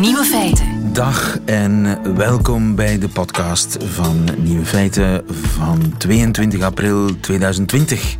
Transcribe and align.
Nieuwe 0.00 0.24
feiten. 0.24 0.92
Dag 0.92 1.38
en 1.44 1.98
welkom 2.16 2.74
bij 2.74 2.98
de 2.98 3.08
podcast 3.08 3.76
van 3.84 4.28
Nieuwe 4.38 4.64
Feiten 4.64 5.24
van 5.28 5.94
22 5.98 6.62
april 6.62 7.20
2020. 7.20 8.16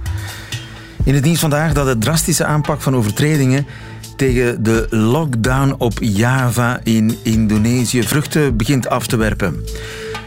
In 1.04 1.14
het 1.14 1.24
nieuws 1.24 1.38
vandaag 1.40 1.72
dat 1.72 1.86
de 1.86 1.98
drastische 1.98 2.44
aanpak 2.44 2.80
van 2.80 2.96
overtredingen 2.96 3.66
tegen 4.16 4.62
de 4.62 4.86
lockdown 4.90 5.74
op 5.78 5.98
Java 6.00 6.80
in 6.82 7.16
Indonesië 7.22 8.02
vruchten 8.02 8.56
begint 8.56 8.88
af 8.88 9.06
te 9.06 9.16
werpen. 9.16 9.64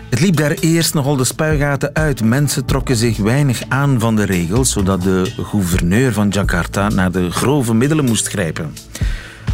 Het 0.10 0.20
liep 0.20 0.36
daar 0.36 0.52
eerst 0.52 0.94
nogal 0.94 1.16
de 1.16 1.24
spuigaten 1.24 1.90
uit. 1.94 2.24
Mensen 2.24 2.66
trokken 2.66 2.96
zich 2.96 3.18
weinig 3.18 3.64
aan 3.68 4.00
van 4.00 4.16
de 4.16 4.24
regels, 4.24 4.72
zodat 4.72 5.02
de 5.02 5.32
gouverneur 5.44 6.14
van 6.14 6.30
Jakarta 6.30 6.90
naar 6.90 7.12
de 7.12 7.32
grove 7.32 7.74
middelen 7.74 8.06
moest 8.06 8.28
grijpen. 8.28 8.74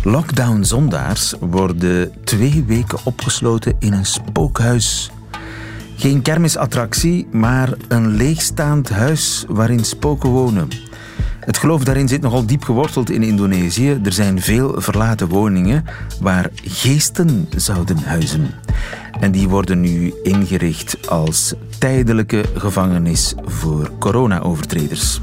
Lockdown-zondaars 0.06 1.34
worden 1.40 2.12
twee 2.24 2.64
weken 2.68 2.98
opgesloten 3.04 3.76
in 3.80 3.94
een 3.94 4.06
spookhuis. 4.06 5.12
Geen 5.96 6.22
kermisattractie, 6.22 7.28
maar 7.32 7.74
een 7.88 8.08
leegstaand 8.08 8.90
huis 8.90 9.46
waarin 9.48 9.84
spoken 9.84 10.30
wonen. 10.30 10.68
Het 11.40 11.58
geloof 11.58 11.84
daarin 11.84 12.08
zit 12.08 12.22
nogal 12.22 12.46
diep 12.46 12.64
geworteld 12.64 13.10
in 13.10 13.24
Indonesië. 13.24 14.00
Er 14.04 14.14
zijn 14.14 14.42
veel 14.42 14.82
verlaten 14.82 15.28
woningen 15.28 15.86
waar 16.22 16.50
geesten 16.64 17.48
zouden 17.56 17.98
huizen. 17.98 18.50
En 19.20 19.32
die 19.32 19.50
worden 19.50 19.82
nu 19.82 20.14
ingericht 20.24 21.10
als 21.10 21.54
tijdelijke 21.80 22.44
gevangenis 22.56 23.34
voor 23.46 23.92
corona-overtreders. 24.00 25.22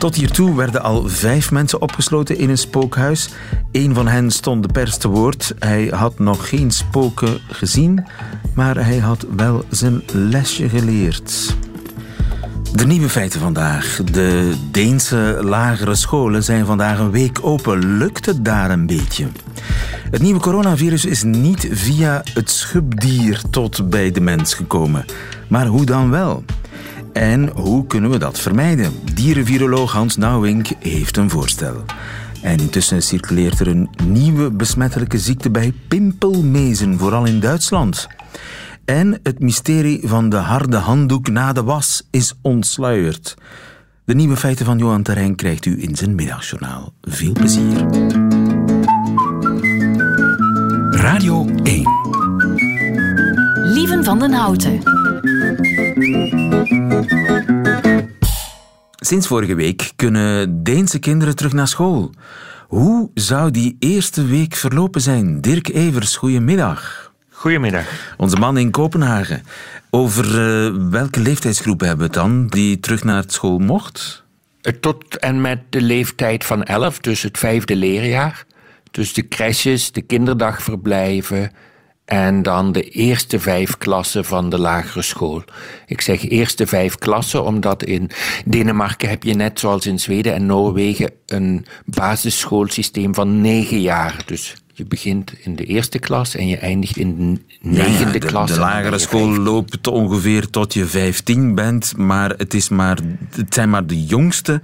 Tot 0.00 0.14
hiertoe 0.14 0.56
werden 0.56 0.82
al 0.82 1.08
vijf 1.08 1.50
mensen 1.50 1.80
opgesloten 1.80 2.38
in 2.38 2.50
een 2.50 2.58
spookhuis. 2.58 3.28
Een 3.72 3.94
van 3.94 4.08
hen 4.08 4.30
stond 4.30 4.62
de 4.62 4.72
pers 4.72 4.96
te 4.96 5.08
woord. 5.08 5.54
Hij 5.58 5.86
had 5.94 6.18
nog 6.18 6.48
geen 6.48 6.70
spoken 6.70 7.40
gezien, 7.48 8.06
maar 8.54 8.84
hij 8.84 8.98
had 8.98 9.26
wel 9.36 9.64
zijn 9.68 10.02
lesje 10.12 10.68
geleerd. 10.68 11.56
De 12.72 12.86
nieuwe 12.86 13.08
feiten 13.08 13.40
vandaag. 13.40 14.00
De 14.12 14.54
Deense 14.70 15.38
lagere 15.42 15.94
scholen 15.94 16.42
zijn 16.42 16.66
vandaag 16.66 16.98
een 16.98 17.10
week 17.10 17.38
open. 17.42 17.96
Lukt 17.98 18.26
het 18.26 18.44
daar 18.44 18.70
een 18.70 18.86
beetje? 18.86 19.26
Het 20.10 20.22
nieuwe 20.22 20.40
coronavirus 20.40 21.04
is 21.04 21.22
niet 21.22 21.68
via 21.70 22.22
het 22.34 22.50
schubdier 22.50 23.42
tot 23.50 23.90
bij 23.90 24.10
de 24.10 24.20
mens 24.20 24.54
gekomen. 24.54 25.04
Maar 25.48 25.66
hoe 25.66 25.84
dan 25.84 26.10
wel? 26.10 26.44
En 27.12 27.48
hoe 27.48 27.86
kunnen 27.86 28.10
we 28.10 28.18
dat 28.18 28.38
vermijden? 28.38 28.92
Dierenviroloog 29.14 29.92
Hans 29.92 30.16
Nauwink 30.16 30.68
heeft 30.78 31.16
een 31.16 31.30
voorstel. 31.30 31.84
En 32.42 32.58
intussen 32.58 33.02
circuleert 33.02 33.60
er 33.60 33.68
een 33.68 33.90
nieuwe 34.04 34.50
besmettelijke 34.50 35.18
ziekte 35.18 35.50
bij 35.50 35.72
pimpelmezen, 35.88 36.98
vooral 36.98 37.24
in 37.24 37.40
Duitsland. 37.40 38.08
En 38.84 39.20
het 39.22 39.38
mysterie 39.40 40.00
van 40.04 40.28
de 40.28 40.36
harde 40.36 40.76
handdoek 40.76 41.28
na 41.28 41.52
de 41.52 41.62
was 41.62 42.06
is 42.10 42.34
ontsluierd. 42.42 43.36
De 44.04 44.14
nieuwe 44.14 44.36
feiten 44.36 44.66
van 44.66 44.78
Johan 44.78 45.02
Terrein 45.02 45.34
krijgt 45.34 45.66
u 45.66 45.82
in 45.82 45.96
zijn 45.96 46.14
middagjournaal. 46.14 46.92
Veel 47.00 47.32
plezier. 47.32 47.86
Radio 50.90 51.48
1 51.62 51.88
Lieven 53.54 54.04
van 54.04 54.18
den 54.18 54.32
Houten 54.32 54.82
Sinds 58.96 59.26
vorige 59.26 59.54
week 59.54 59.92
kunnen 59.96 60.62
Deense 60.62 60.98
kinderen 60.98 61.36
terug 61.36 61.52
naar 61.52 61.68
school. 61.68 62.10
Hoe 62.68 63.10
zou 63.14 63.50
die 63.50 63.76
eerste 63.78 64.26
week 64.26 64.54
verlopen 64.54 65.00
zijn? 65.00 65.40
Dirk 65.40 65.68
Evers, 65.68 66.16
goedemiddag. 66.16 67.12
Goedemiddag. 67.30 68.14
Onze 68.16 68.36
man 68.36 68.58
in 68.58 68.70
Kopenhagen. 68.70 69.42
Over 69.90 70.24
uh, 70.24 70.90
welke 70.90 71.20
leeftijdsgroep 71.20 71.80
hebben 71.80 71.98
we 71.98 72.04
het 72.04 72.12
dan 72.12 72.46
die 72.46 72.80
terug 72.80 73.04
naar 73.04 73.24
school 73.26 73.58
mocht? 73.58 74.24
Eh, 74.60 74.72
tot 74.72 75.18
en 75.18 75.40
met 75.40 75.58
de 75.68 75.82
leeftijd 75.82 76.44
van 76.44 76.62
11, 76.62 76.98
dus 76.98 77.22
het 77.22 77.38
vijfde 77.38 77.76
leerjaar. 77.76 78.44
Dus 78.90 79.12
de 79.12 79.28
crèches, 79.28 79.92
de 79.92 80.02
kinderdagverblijven, 80.02 81.52
en 82.10 82.42
dan 82.42 82.72
de 82.72 82.82
eerste 82.82 83.40
vijf 83.40 83.78
klassen 83.78 84.24
van 84.24 84.50
de 84.50 84.58
lagere 84.58 85.02
school. 85.02 85.42
Ik 85.86 86.00
zeg 86.00 86.28
eerste 86.28 86.66
vijf 86.66 86.94
klassen, 86.94 87.44
omdat 87.44 87.84
in 87.84 88.10
Denemarken 88.44 89.08
heb 89.08 89.22
je 89.22 89.34
net 89.34 89.60
zoals 89.60 89.86
in 89.86 89.98
Zweden 89.98 90.34
en 90.34 90.46
Noorwegen 90.46 91.10
een 91.26 91.66
basisschoolsysteem 91.84 93.14
van 93.14 93.40
negen 93.40 93.80
jaar. 93.80 94.22
Dus 94.26 94.54
je 94.72 94.84
begint 94.84 95.32
in 95.40 95.56
de 95.56 95.64
eerste 95.64 95.98
klas 95.98 96.36
en 96.36 96.46
je 96.46 96.56
eindigt 96.56 96.96
in 96.96 97.16
de 97.16 97.68
negende 97.68 98.18
de, 98.18 98.26
klas. 98.26 98.50
De 98.52 98.58
lagere 98.58 98.98
school 98.98 99.36
loopt 99.36 99.86
ongeveer 99.86 100.50
tot 100.50 100.74
je 100.74 100.86
vijftien 100.86 101.54
bent, 101.54 101.96
maar 101.96 102.30
het, 102.36 102.54
is 102.54 102.68
maar, 102.68 102.98
het 103.36 103.54
zijn 103.54 103.70
maar 103.70 103.86
de 103.86 104.04
jongste 104.04 104.60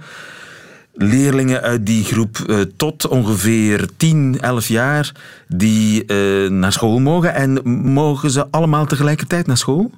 leerlingen 0.97 1.61
uit 1.61 1.85
die 1.85 2.03
groep 2.03 2.37
uh, 2.47 2.61
tot 2.77 3.07
ongeveer 3.07 3.87
10, 3.97 4.37
11 4.41 4.67
jaar 4.67 5.11
die 5.47 6.03
uh, 6.07 6.49
naar 6.49 6.71
school 6.71 6.99
mogen. 6.99 7.33
En 7.33 7.69
mogen 7.93 8.31
ze 8.31 8.47
allemaal 8.51 8.85
tegelijkertijd 8.85 9.47
naar 9.47 9.57
school? 9.57 9.91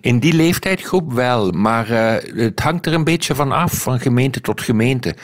In 0.00 0.18
die 0.18 0.32
leeftijdsgroep 0.32 1.12
wel, 1.12 1.50
maar 1.50 1.90
uh, 1.90 2.44
het 2.44 2.60
hangt 2.60 2.86
er 2.86 2.92
een 2.92 3.04
beetje 3.04 3.34
van 3.34 3.52
af, 3.52 3.72
van 3.72 4.00
gemeente 4.00 4.40
tot 4.40 4.60
gemeente. 4.60 5.16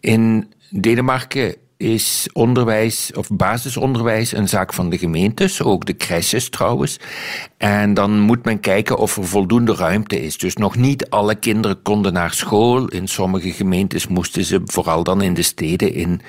In 0.00 0.52
Denemarken 0.70 1.54
is 1.82 2.28
onderwijs 2.32 3.10
of 3.14 3.28
basisonderwijs 3.30 4.32
een 4.32 4.48
zaak 4.48 4.72
van 4.72 4.90
de 4.90 4.98
gemeentes, 4.98 5.62
ook 5.62 5.86
de 5.86 5.96
crèches 5.96 6.48
trouwens. 6.48 7.00
En 7.56 7.94
dan 7.94 8.20
moet 8.20 8.44
men 8.44 8.60
kijken 8.60 8.98
of 8.98 9.16
er 9.16 9.26
voldoende 9.26 9.74
ruimte 9.74 10.22
is. 10.22 10.38
Dus 10.38 10.56
nog 10.56 10.76
niet 10.76 11.10
alle 11.10 11.34
kinderen 11.34 11.82
konden 11.82 12.12
naar 12.12 12.32
school. 12.32 12.88
In 12.88 13.08
sommige 13.08 13.52
gemeentes 13.52 14.06
moesten 14.06 14.44
ze, 14.44 14.60
vooral 14.64 15.02
dan 15.02 15.22
in 15.22 15.34
de 15.34 15.42
steden, 15.42 15.94
in, 15.94 16.20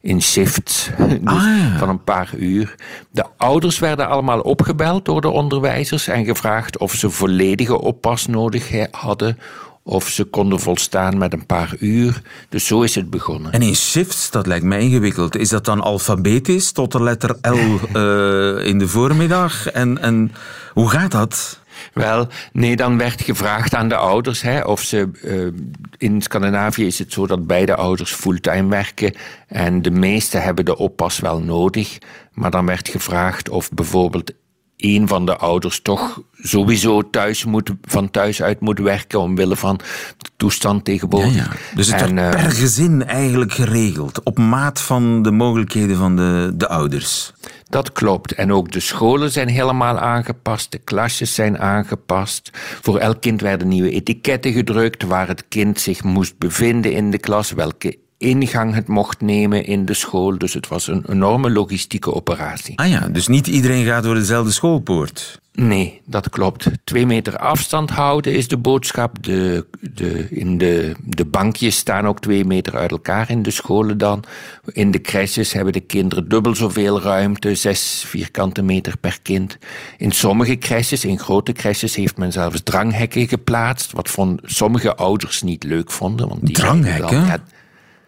in 0.00 0.22
shifts 0.22 0.90
dus 0.98 1.18
ah, 1.24 1.78
van 1.78 1.88
een 1.88 2.04
paar 2.04 2.30
uur. 2.36 2.74
De 3.10 3.24
ouders 3.36 3.78
werden 3.78 4.08
allemaal 4.08 4.40
opgebeld 4.40 5.04
door 5.04 5.20
de 5.20 5.30
onderwijzers 5.30 6.08
en 6.08 6.24
gevraagd 6.24 6.78
of 6.78 6.92
ze 6.92 7.10
volledige 7.10 7.80
oppas 7.80 8.26
nodig 8.26 8.86
hadden 8.90 9.38
of 9.88 10.08
ze 10.08 10.24
konden 10.24 10.60
volstaan 10.60 11.18
met 11.18 11.32
een 11.32 11.46
paar 11.46 11.74
uur. 11.78 12.22
Dus 12.48 12.66
zo 12.66 12.82
is 12.82 12.94
het 12.94 13.10
begonnen. 13.10 13.52
En 13.52 13.62
in 13.62 13.74
shifts, 13.76 14.30
dat 14.30 14.46
lijkt 14.46 14.64
mij 14.64 14.80
ingewikkeld. 14.80 15.36
Is 15.36 15.48
dat 15.48 15.64
dan 15.64 15.80
alfabetisch 15.80 16.72
tot 16.72 16.92
de 16.92 17.02
letter 17.02 17.36
L 17.40 17.54
uh, 17.54 18.66
in 18.70 18.78
de 18.78 18.88
voormiddag? 18.88 19.70
En, 19.70 19.98
en 19.98 20.32
hoe 20.72 20.90
gaat 20.90 21.10
dat? 21.10 21.60
Wel, 21.92 22.28
nee, 22.52 22.76
dan 22.76 22.98
werd 22.98 23.22
gevraagd 23.22 23.74
aan 23.74 23.88
de 23.88 23.96
ouders 23.96 24.42
hè, 24.42 24.60
of 24.60 24.80
ze. 24.80 25.10
Uh, 25.24 25.60
in 25.96 26.22
Scandinavië 26.22 26.86
is 26.86 26.98
het 26.98 27.12
zo 27.12 27.26
dat 27.26 27.46
beide 27.46 27.76
ouders 27.76 28.12
fulltime 28.12 28.68
werken. 28.68 29.14
En 29.46 29.82
de 29.82 29.90
meesten 29.90 30.42
hebben 30.42 30.64
de 30.64 30.76
oppas 30.76 31.18
wel 31.18 31.40
nodig. 31.40 31.98
Maar 32.32 32.50
dan 32.50 32.66
werd 32.66 32.88
gevraagd 32.88 33.48
of 33.48 33.70
bijvoorbeeld 33.70 34.32
een 34.78 35.08
van 35.08 35.26
de 35.26 35.36
ouders 35.36 35.80
toch 35.82 36.22
sowieso 36.42 37.10
thuis 37.10 37.44
moet, 37.44 37.70
van 37.82 38.10
thuis 38.10 38.42
uit 38.42 38.60
moet 38.60 38.78
werken 38.78 39.20
omwille 39.20 39.56
van 39.56 39.76
de 40.18 40.28
toestand 40.36 40.84
tegenwoordig. 40.84 41.34
Ja, 41.34 41.42
ja. 41.42 41.74
Dus 41.74 41.92
het 41.92 42.00
wordt 42.00 42.14
per 42.14 42.50
gezin 42.50 43.06
eigenlijk 43.06 43.52
geregeld, 43.52 44.22
op 44.22 44.38
maat 44.38 44.80
van 44.80 45.22
de 45.22 45.30
mogelijkheden 45.30 45.96
van 45.96 46.16
de, 46.16 46.52
de 46.54 46.68
ouders. 46.68 47.32
Dat 47.68 47.92
klopt. 47.92 48.32
En 48.32 48.52
ook 48.52 48.72
de 48.72 48.80
scholen 48.80 49.30
zijn 49.30 49.48
helemaal 49.48 49.98
aangepast, 49.98 50.72
de 50.72 50.78
klasjes 50.78 51.34
zijn 51.34 51.58
aangepast. 51.58 52.50
Voor 52.82 52.98
elk 52.98 53.20
kind 53.20 53.40
werden 53.40 53.68
nieuwe 53.68 53.90
etiketten 53.90 54.52
gedrukt 54.52 55.02
waar 55.02 55.28
het 55.28 55.44
kind 55.48 55.80
zich 55.80 56.02
moest 56.02 56.38
bevinden 56.38 56.92
in 56.92 57.10
de 57.10 57.18
klas, 57.18 57.52
welke 57.52 57.98
ingang 58.18 58.74
het 58.74 58.88
mocht 58.88 59.20
nemen 59.20 59.64
in 59.64 59.84
de 59.84 59.94
school. 59.94 60.38
Dus 60.38 60.54
het 60.54 60.68
was 60.68 60.86
een 60.86 61.04
enorme 61.08 61.50
logistieke 61.50 62.14
operatie. 62.14 62.78
Ah 62.78 62.88
ja, 62.88 63.08
dus 63.08 63.26
niet 63.26 63.46
iedereen 63.46 63.84
gaat 63.84 64.02
door 64.02 64.14
dezelfde 64.14 64.52
schoolpoort. 64.52 65.40
Nee, 65.52 66.00
dat 66.04 66.28
klopt. 66.28 66.70
Twee 66.84 67.06
meter 67.06 67.36
afstand 67.36 67.90
houden 67.90 68.34
is 68.34 68.48
de 68.48 68.56
boodschap. 68.56 69.22
De, 69.22 69.66
de, 69.80 70.26
in 70.30 70.58
de, 70.58 70.94
de 71.04 71.24
bankjes 71.24 71.76
staan 71.76 72.06
ook 72.06 72.20
twee 72.20 72.44
meter 72.44 72.76
uit 72.76 72.90
elkaar 72.90 73.30
in 73.30 73.42
de 73.42 73.50
scholen 73.50 73.98
dan. 73.98 74.24
In 74.72 74.90
de 74.90 75.00
crèches 75.00 75.52
hebben 75.52 75.72
de 75.72 75.80
kinderen 75.80 76.28
dubbel 76.28 76.54
zoveel 76.54 77.00
ruimte, 77.00 77.54
zes 77.54 78.04
vierkante 78.06 78.62
meter 78.62 78.96
per 78.96 79.18
kind. 79.22 79.58
In 79.96 80.10
sommige 80.10 80.58
crèches, 80.58 81.04
in 81.04 81.18
grote 81.18 81.52
crèches, 81.52 81.94
heeft 81.94 82.16
men 82.16 82.32
zelfs 82.32 82.62
dranghekken 82.62 83.28
geplaatst, 83.28 83.92
wat 83.92 84.10
van 84.10 84.38
sommige 84.42 84.96
ouders 84.96 85.42
niet 85.42 85.64
leuk 85.64 85.90
vonden. 85.90 86.28
Want 86.28 86.46
die 86.46 86.54
dranghekken? 86.54 87.26
Dan, 87.26 87.40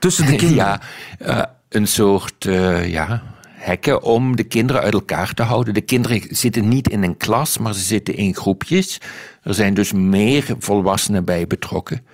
Tussen 0.00 0.26
de 0.26 0.37
kinderen? 0.44 0.55
Ja, 0.55 0.81
uh, 1.26 1.43
een 1.69 1.87
soort, 1.87 2.44
uh, 2.44 2.88
ja, 2.88 3.23
hekken 3.49 4.02
om 4.02 4.37
de 4.37 4.44
kinderen 4.44 4.82
uit 4.82 4.93
elkaar 4.93 5.35
te 5.35 5.43
houden. 5.43 5.75
De 5.75 5.81
kinderen 5.81 6.23
zitten 6.29 6.69
niet 6.69 6.88
in 6.88 7.02
een 7.02 7.17
klas, 7.17 7.58
maar 7.58 7.75
ze 7.75 7.81
zitten 7.81 8.14
in 8.14 8.35
groepjes. 8.35 9.00
Er 9.43 9.55
zijn 9.55 9.75
dus 9.75 9.93
meer 9.93 10.55
volwassenen 10.58 11.25
bij 11.25 11.47
betrokken. 11.47 12.06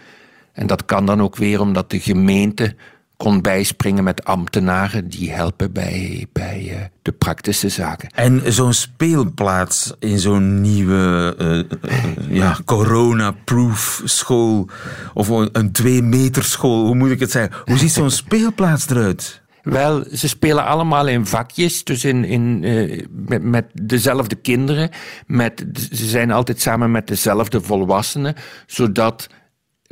En 0.52 0.66
dat 0.66 0.84
kan 0.84 1.06
dan 1.06 1.22
ook 1.22 1.36
weer 1.36 1.60
omdat 1.60 1.90
de 1.90 2.00
gemeente 2.00 2.74
kon 3.16 3.40
bijspringen 3.42 4.04
met 4.04 4.24
ambtenaren 4.24 5.08
die 5.08 5.32
helpen 5.32 5.72
bij, 5.72 6.26
bij 6.32 6.68
uh, 6.70 6.76
de 7.02 7.12
praktische 7.12 7.68
zaken. 7.68 8.08
En 8.14 8.52
zo'n 8.52 8.72
speelplaats 8.72 9.92
in 9.98 10.18
zo'n 10.18 10.60
nieuwe 10.60 11.34
uh, 11.38 12.36
ja, 12.36 12.58
corona-proof 12.64 14.02
school 14.04 14.68
of 15.14 15.28
een 15.28 15.72
twee-meter 15.72 16.44
school, 16.44 16.86
hoe 16.86 16.94
moet 16.94 17.10
ik 17.10 17.20
het 17.20 17.30
zeggen? 17.30 17.56
Hoe 17.64 17.78
ziet 17.78 17.92
zo'n 17.92 18.10
speelplaats 18.10 18.88
eruit? 18.88 19.44
Wel, 19.62 20.04
ze 20.12 20.28
spelen 20.28 20.64
allemaal 20.64 21.06
in 21.06 21.26
vakjes, 21.26 21.84
dus 21.84 22.04
in, 22.04 22.24
in, 22.24 22.62
uh, 22.62 23.06
met, 23.10 23.42
met, 23.42 23.64
dezelfde 23.72 24.34
kinderen. 24.34 24.90
Met, 25.26 25.64
ze 25.92 26.06
zijn 26.06 26.30
altijd 26.30 26.60
samen 26.60 26.90
met 26.90 27.06
dezelfde 27.06 27.60
volwassenen, 27.60 28.34
zodat 28.66 29.28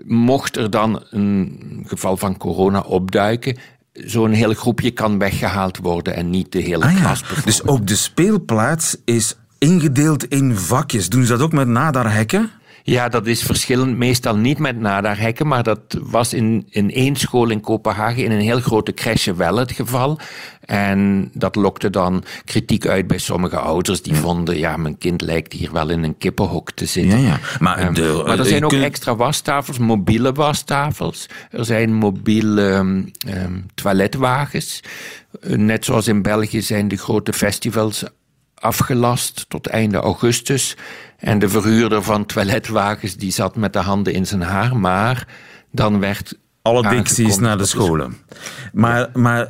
mocht 0.05 0.56
er 0.56 0.70
dan 0.70 1.05
een 1.11 1.85
geval 1.87 2.17
van 2.17 2.37
corona 2.37 2.81
opduiken, 2.81 3.56
zo'n 3.93 4.31
heel 4.31 4.55
groepje 4.55 4.91
kan 4.91 5.19
weggehaald 5.19 5.79
worden 5.79 6.14
en 6.14 6.31
niet 6.31 6.52
de 6.52 6.61
hele 6.61 6.85
ah, 6.85 6.96
klas. 6.96 7.20
Ja. 7.20 7.43
Dus 7.44 7.67
ook 7.67 7.87
de 7.87 7.96
speelplaats 7.96 8.96
is 9.05 9.37
ingedeeld 9.58 10.25
in 10.25 10.56
vakjes. 10.56 11.08
Doen 11.08 11.25
ze 11.25 11.32
dat 11.32 11.41
ook 11.41 11.52
met 11.52 11.69
nadarhekken? 11.69 12.50
Ja, 12.86 13.08
dat 13.08 13.26
is 13.26 13.42
verschillend. 13.42 13.96
Meestal 13.96 14.36
niet 14.36 14.58
met 14.58 14.81
nadarhekken, 14.81 15.46
maar 15.46 15.62
dat 15.62 15.81
was 16.02 16.32
in, 16.32 16.66
in 16.70 16.90
één 16.90 17.16
school 17.16 17.50
in 17.50 17.60
Kopenhagen 17.60 18.25
in 18.25 18.31
een 18.31 18.40
heel 18.40 18.60
grote 18.60 18.94
crèche 18.94 19.34
wel 19.34 19.56
het 19.56 19.72
geval. 19.72 20.19
En 20.60 21.31
dat 21.32 21.54
lokte 21.54 21.90
dan 21.90 22.25
kritiek 22.44 22.86
uit 22.86 23.06
bij 23.06 23.19
sommige 23.19 23.58
ouders 23.58 24.02
die 24.02 24.14
vonden, 24.14 24.58
ja, 24.58 24.76
mijn 24.76 24.98
kind 24.98 25.20
lijkt 25.20 25.52
hier 25.52 25.72
wel 25.72 25.90
in 25.90 26.02
een 26.02 26.19
kippenhok 26.19 26.70
te 26.70 26.86
zitten. 26.86 27.20
Ja, 27.20 27.26
ja. 27.26 27.38
Maar, 27.58 27.86
um, 27.86 27.94
de, 27.94 28.22
maar 28.26 28.38
er 28.38 28.44
zijn 28.44 28.64
ook 28.64 28.72
extra 28.72 29.16
wastafels, 29.16 29.78
mobiele 29.78 30.32
wastafels. 30.32 31.26
Er 31.50 31.64
zijn 31.64 31.94
mobiele 31.94 32.62
um, 32.62 33.12
toiletwagens. 33.75 34.80
Net 35.40 35.84
zoals 35.84 36.08
in 36.08 36.22
België 36.22 36.62
zijn 36.62 36.88
de 36.88 36.96
grote 36.96 37.32
festivals 37.32 38.04
afgelast 38.54 39.44
tot 39.48 39.66
einde 39.66 39.98
augustus. 39.98 40.76
En 41.18 41.38
de 41.38 41.48
verhuurder 41.48 42.02
van 42.02 42.26
toiletwagens 42.26 43.16
die 43.16 43.32
zat 43.32 43.56
met 43.56 43.72
de 43.72 43.78
handen 43.78 44.12
in 44.12 44.26
zijn 44.26 44.42
haar. 44.42 44.76
Maar 44.76 45.28
dan 45.70 46.00
werd 46.00 46.38
alle 46.62 46.88
dicties 46.88 47.38
naar 47.38 47.58
de 47.58 47.66
scholen. 47.66 48.16
Maar, 48.72 49.08
maar 49.12 49.48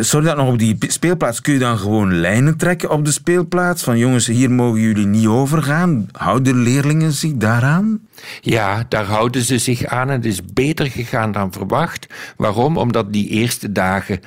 sorry 0.00 0.26
dat 0.26 0.36
nog 0.36 0.48
op 0.48 0.58
die 0.58 0.76
speelplaats, 0.78 1.40
kun 1.40 1.52
je 1.52 1.58
dan 1.58 1.78
gewoon 1.78 2.20
lijnen 2.20 2.56
trekken 2.56 2.90
op 2.90 3.04
de 3.04 3.10
speelplaats? 3.10 3.82
Van 3.82 3.98
jongens, 3.98 4.26
hier 4.26 4.50
mogen 4.50 4.80
jullie 4.80 5.06
niet 5.06 5.26
overgaan. 5.26 6.08
Houden 6.12 6.62
leerlingen 6.62 7.12
zich 7.12 7.32
daaraan? 7.32 8.00
Ja, 8.40 8.84
daar 8.88 9.04
houden 9.04 9.42
ze 9.42 9.58
zich 9.58 9.84
aan. 9.84 10.08
Het 10.08 10.24
is 10.24 10.44
beter 10.44 10.90
gegaan 10.90 11.32
dan 11.32 11.52
verwacht. 11.52 12.06
Waarom? 12.36 12.76
Omdat 12.76 13.12
die 13.12 13.28
eerste 13.28 13.72
dagen 13.72 14.20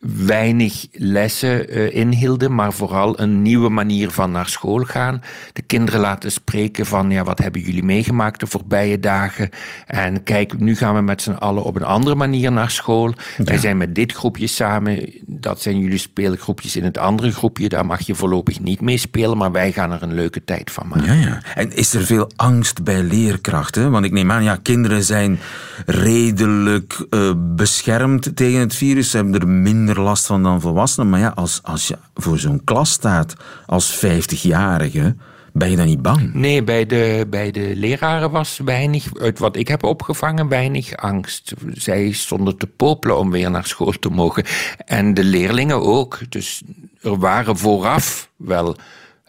weinig 0.00 0.86
lessen 0.92 1.76
uh, 1.78 1.94
inhielden, 1.94 2.54
maar 2.54 2.72
vooral 2.72 3.20
een 3.20 3.42
nieuwe 3.42 3.68
manier 3.68 4.10
van 4.10 4.30
naar 4.30 4.48
school 4.48 4.84
gaan. 4.84 5.22
De 5.52 5.62
kinderen 5.62 6.00
laten 6.00 6.32
spreken 6.32 6.86
van, 6.86 7.10
ja, 7.10 7.24
wat 7.24 7.38
hebben 7.38 7.60
jullie 7.60 7.82
meegemaakt 7.82 8.40
de 8.40 8.46
voorbije 8.46 9.00
dagen? 9.00 9.48
En 9.86 10.22
kijk, 10.22 10.58
nu 10.58 10.76
gaan 10.76 10.94
we 10.94 11.00
met 11.00 11.22
z'n 11.22 11.30
allen 11.30 11.62
op 11.62 11.76
een 11.76 11.84
andere 11.84 12.14
manier 12.14 12.52
naar 12.52 12.70
school. 12.70 13.12
Wij 13.36 13.58
zijn 13.58 13.76
met 13.76 13.94
dit 13.94 14.12
groepje 14.12 14.46
samen, 14.46 15.12
dat 15.26 15.60
zijn 15.60 15.78
jullie 15.78 15.98
speelgroepjes 15.98 16.76
in 16.76 16.84
het 16.84 16.98
andere 16.98 17.32
groepje, 17.32 17.68
daar 17.68 17.86
mag 17.86 18.00
je 18.00 18.14
voorlopig 18.14 18.60
niet 18.60 18.80
mee 18.80 18.98
spelen, 18.98 19.36
maar 19.36 19.52
wij 19.52 19.72
gaan 19.72 19.92
er 19.92 20.02
een 20.02 20.14
leuke 20.14 20.44
tijd 20.44 20.70
van 20.70 20.88
maken. 20.88 21.18
Ja, 21.18 21.26
ja. 21.26 21.42
En 21.54 21.76
is 21.76 21.94
er 21.94 22.04
veel 22.04 22.30
angst 22.36 22.84
bij 22.84 23.02
leerkrachten? 23.02 23.90
Want 23.90 24.04
ik 24.04 24.12
neem 24.12 24.30
aan, 24.30 24.44
ja, 24.44 24.58
kinderen 24.62 25.04
zijn 25.04 25.38
redelijk 25.86 27.06
uh, 27.10 27.32
beschermd 27.36 28.36
tegen 28.36 28.60
het 28.60 28.74
virus, 28.74 29.10
ze 29.10 29.16
hebben 29.16 29.40
er 29.40 29.48
minder 29.48 29.87
last 29.96 30.26
van 30.26 30.42
dan 30.42 30.60
volwassenen. 30.60 31.10
Maar 31.10 31.20
ja, 31.20 31.32
als, 31.34 31.60
als 31.62 31.88
je 31.88 31.98
voor 32.14 32.38
zo'n 32.38 32.64
klas 32.64 32.90
staat 32.90 33.34
als 33.66 34.04
50-jarige, 34.06 35.16
ben 35.52 35.70
je 35.70 35.76
dan 35.76 35.86
niet 35.86 36.02
bang? 36.02 36.34
Nee, 36.34 36.62
bij 36.64 36.86
de, 36.86 37.26
bij 37.30 37.50
de 37.50 37.72
leraren 37.76 38.30
was 38.30 38.60
weinig, 38.64 39.16
uit 39.20 39.38
wat 39.38 39.56
ik 39.56 39.68
heb 39.68 39.84
opgevangen, 39.84 40.48
weinig 40.48 40.96
angst. 40.96 41.54
Zij 41.72 42.12
stonden 42.12 42.56
te 42.56 42.66
popelen 42.66 43.18
om 43.18 43.30
weer 43.30 43.50
naar 43.50 43.66
school 43.66 43.92
te 43.92 44.08
mogen. 44.08 44.44
En 44.84 45.14
de 45.14 45.24
leerlingen 45.24 45.82
ook. 45.82 46.18
Dus 46.28 46.62
er 47.00 47.18
waren 47.18 47.56
vooraf 47.56 48.30
wel 48.36 48.76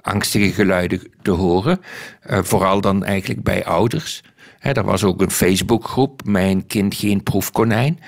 angstige 0.01 0.51
geluiden 0.51 1.01
te 1.21 1.31
horen. 1.31 1.81
Uh, 2.29 2.39
vooral 2.41 2.81
dan 2.81 3.05
eigenlijk 3.05 3.43
bij 3.43 3.65
ouders. 3.65 4.23
He, 4.59 4.71
er 4.71 4.83
was 4.83 5.03
ook 5.03 5.21
een 5.21 5.31
Facebookgroep, 5.31 6.21
Mijn 6.25 6.67
kind 6.67 6.95
geen 6.95 7.23
proefkonijn. 7.23 7.99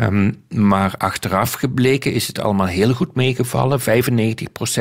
Um, 0.00 0.42
maar 0.48 0.94
achteraf 0.98 1.52
gebleken 1.52 2.12
is 2.12 2.26
het 2.26 2.38
allemaal 2.38 2.66
heel 2.66 2.94
goed 2.94 3.14
meegevallen. 3.14 3.80
95% 3.80 3.84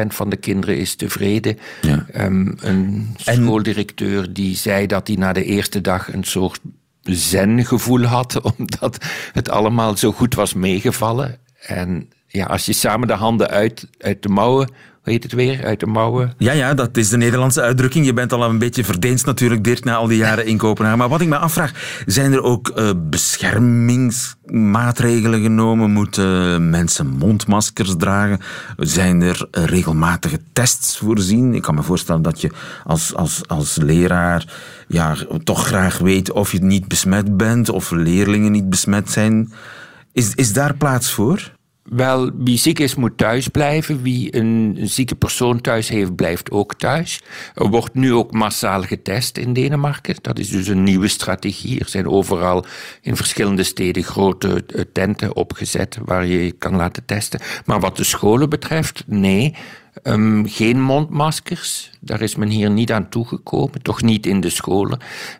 van 0.07 0.29
de 0.29 0.35
kinderen 0.35 0.77
is 0.77 0.95
tevreden. 0.95 1.59
Ja. 1.81 2.05
Um, 2.15 2.55
een 2.59 3.15
schooldirecteur 3.15 4.33
die 4.33 4.55
zei 4.55 4.87
dat 4.87 5.07
hij 5.07 5.15
na 5.15 5.33
de 5.33 5.43
eerste 5.43 5.81
dag 5.81 6.13
een 6.13 6.23
soort 6.23 6.59
zen-gevoel 7.01 8.03
had, 8.03 8.41
omdat 8.57 8.97
het 9.33 9.49
allemaal 9.49 9.97
zo 9.97 10.11
goed 10.11 10.35
was 10.35 10.53
meegevallen. 10.53 11.37
En 11.67 12.09
ja, 12.27 12.45
als 12.45 12.65
je 12.65 12.73
samen 12.73 13.07
de 13.07 13.13
handen 13.13 13.49
uit, 13.49 13.87
uit 13.97 14.23
de 14.23 14.29
mouwen 14.29 14.69
heet 15.03 15.23
het 15.23 15.33
weer, 15.33 15.65
uit 15.65 15.79
de 15.79 15.85
mouwen? 15.85 16.33
Ja, 16.37 16.51
ja, 16.51 16.73
dat 16.73 16.97
is 16.97 17.09
de 17.09 17.17
Nederlandse 17.17 17.61
uitdrukking. 17.61 18.05
Je 18.05 18.13
bent 18.13 18.33
al 18.33 18.43
een 18.43 18.57
beetje 18.57 18.83
verdeenst 18.83 19.25
natuurlijk, 19.25 19.63
Dirk, 19.63 19.83
na 19.83 19.95
al 19.95 20.07
die 20.07 20.17
jaren 20.17 20.45
in 20.45 20.57
Kopenhagen. 20.57 20.99
Maar 20.99 21.09
wat 21.09 21.21
ik 21.21 21.27
me 21.27 21.37
afvraag, 21.37 22.01
zijn 22.05 22.33
er 22.33 22.41
ook 22.41 22.71
uh, 22.75 22.89
beschermingsmaatregelen 22.97 25.41
genomen? 25.41 25.91
Moeten 25.91 26.69
mensen 26.69 27.07
mondmaskers 27.07 27.95
dragen? 27.97 28.39
Zijn 28.77 29.21
er 29.21 29.47
regelmatige 29.51 30.39
tests 30.53 30.97
voorzien? 30.97 31.53
Ik 31.53 31.61
kan 31.61 31.75
me 31.75 31.83
voorstellen 31.83 32.21
dat 32.21 32.41
je 32.41 32.51
als, 32.83 33.15
als, 33.15 33.41
als 33.47 33.75
leraar 33.75 34.53
ja, 34.87 35.15
toch 35.43 35.67
graag 35.67 35.97
weet 35.97 36.31
of 36.31 36.51
je 36.51 36.63
niet 36.63 36.87
besmet 36.87 37.37
bent, 37.37 37.69
of 37.69 37.91
leerlingen 37.91 38.51
niet 38.51 38.69
besmet 38.69 39.11
zijn. 39.11 39.53
Is, 40.11 40.35
is 40.35 40.53
daar 40.53 40.75
plaats 40.75 41.11
voor? 41.11 41.51
Wel, 41.83 42.31
wie 42.33 42.57
ziek 42.57 42.79
is 42.79 42.95
moet 42.95 43.17
thuis 43.17 43.47
blijven. 43.47 44.01
Wie 44.01 44.35
een 44.35 44.77
zieke 44.81 45.15
persoon 45.15 45.61
thuis 45.61 45.89
heeft, 45.89 46.15
blijft 46.15 46.51
ook 46.51 46.75
thuis. 46.75 47.21
Er 47.53 47.69
wordt 47.69 47.93
nu 47.93 48.13
ook 48.13 48.31
massaal 48.31 48.81
getest 48.81 49.37
in 49.37 49.53
Denemarken. 49.53 50.15
Dat 50.21 50.39
is 50.39 50.49
dus 50.49 50.67
een 50.67 50.83
nieuwe 50.83 51.07
strategie. 51.07 51.79
Er 51.79 51.89
zijn 51.89 52.07
overal 52.07 52.65
in 53.01 53.15
verschillende 53.15 53.63
steden 53.63 54.03
grote 54.03 54.63
eh, 54.67 54.81
tenten 54.93 55.35
opgezet 55.35 55.97
waar 56.05 56.25
je 56.25 56.51
kan 56.51 56.75
laten 56.75 57.05
testen. 57.05 57.39
Maar 57.65 57.79
wat 57.79 57.97
de 57.97 58.03
scholen 58.03 58.49
betreft, 58.49 59.03
nee. 59.07 59.55
Um, 60.03 60.47
geen 60.47 60.81
mondmaskers, 60.81 61.91
daar 61.99 62.21
is 62.21 62.35
men 62.35 62.47
hier 62.47 62.69
niet 62.69 62.91
aan 62.91 63.09
toegekomen, 63.09 63.81
toch 63.81 64.01
niet 64.01 64.25
in 64.25 64.41
de 64.41 64.49
scholen. 64.49 64.99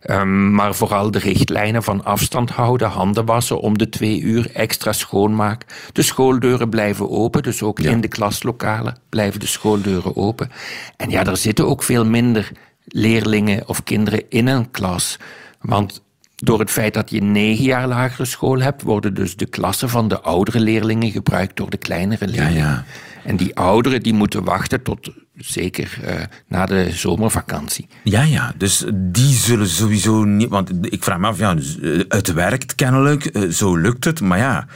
Um, 0.10 0.54
maar 0.54 0.76
vooral 0.76 1.12
de 1.12 1.20
richtlijnen 1.20 1.84
van 1.84 2.04
afstand 2.04 2.50
houden, 2.50 2.90
handen 2.90 3.26
wassen 3.26 3.60
om 3.60 3.78
de 3.78 3.90
twee 3.90 4.22
uur, 4.22 4.52
extra 4.52 4.92
schoonmaak. 4.92 5.90
De 5.94 6.02
schooldeuren 6.02 6.70
blijven 6.70 7.10
open, 7.10 7.44
dus 7.44 7.62
ook 7.64 7.80
in 7.80 8.02
de 8.02 8.08
klaslokalen 8.08 8.98
blijven 9.10 9.40
de 9.40 9.48
schooldeuren 9.48 10.16
open. 10.16 10.52
En 10.98 11.10
ja, 11.10 11.26
er 11.26 11.38
zitten 11.38 11.68
ook 11.68 11.84
veel 11.84 12.06
minder 12.06 12.52
leerlingen 12.86 13.68
of 13.68 13.84
kinderen 13.84 14.24
in 14.30 14.48
een 14.48 14.72
klas. 14.72 15.20
Want 15.62 16.04
door 16.36 16.60
het 16.60 16.72
feit 16.72 16.94
dat 16.94 17.10
je 17.10 17.22
negen 17.22 17.64
jaar 17.64 17.88
lagere 17.88 18.26
school 18.26 18.62
hebt, 18.62 18.82
worden 18.82 19.14
dus 19.14 19.36
de 19.36 19.46
klassen 19.46 19.90
van 19.90 20.08
de 20.08 20.22
oudere 20.22 20.60
leerlingen 20.60 21.12
gebruikt 21.12 21.58
door 21.58 21.70
de 21.70 21.78
kleinere 21.78 22.28
leerlingen. 22.28 22.58
Ja, 22.58 22.70
ja. 22.70 22.86
En 23.24 23.38
die 23.38 23.56
ouderen 23.56 24.04
die 24.04 24.14
moeten 24.14 24.44
wachten 24.44 24.82
tot 24.82 25.12
zeker 25.36 26.00
uh, 26.04 26.14
na 26.48 26.66
de 26.66 26.92
zomervakantie. 26.92 27.88
Ja, 28.04 28.22
ja, 28.22 28.54
dus 28.58 28.86
die 28.94 29.34
zullen 29.34 29.68
sowieso 29.68 30.24
niet. 30.24 30.50
Want 30.50 30.72
ik 30.82 31.04
vraag 31.04 31.18
me 31.18 31.28
af, 31.28 31.38
ja, 31.38 31.56
dus, 31.56 31.78
uh, 31.82 32.04
het 32.08 32.34
werkt 32.34 32.76
kennelijk, 32.76 33.30
uh, 33.38 33.50
zo 33.50 33.76
lukt 33.76 34.06
het, 34.06 34.22
maar 34.22 34.38
ja. 34.38 34.68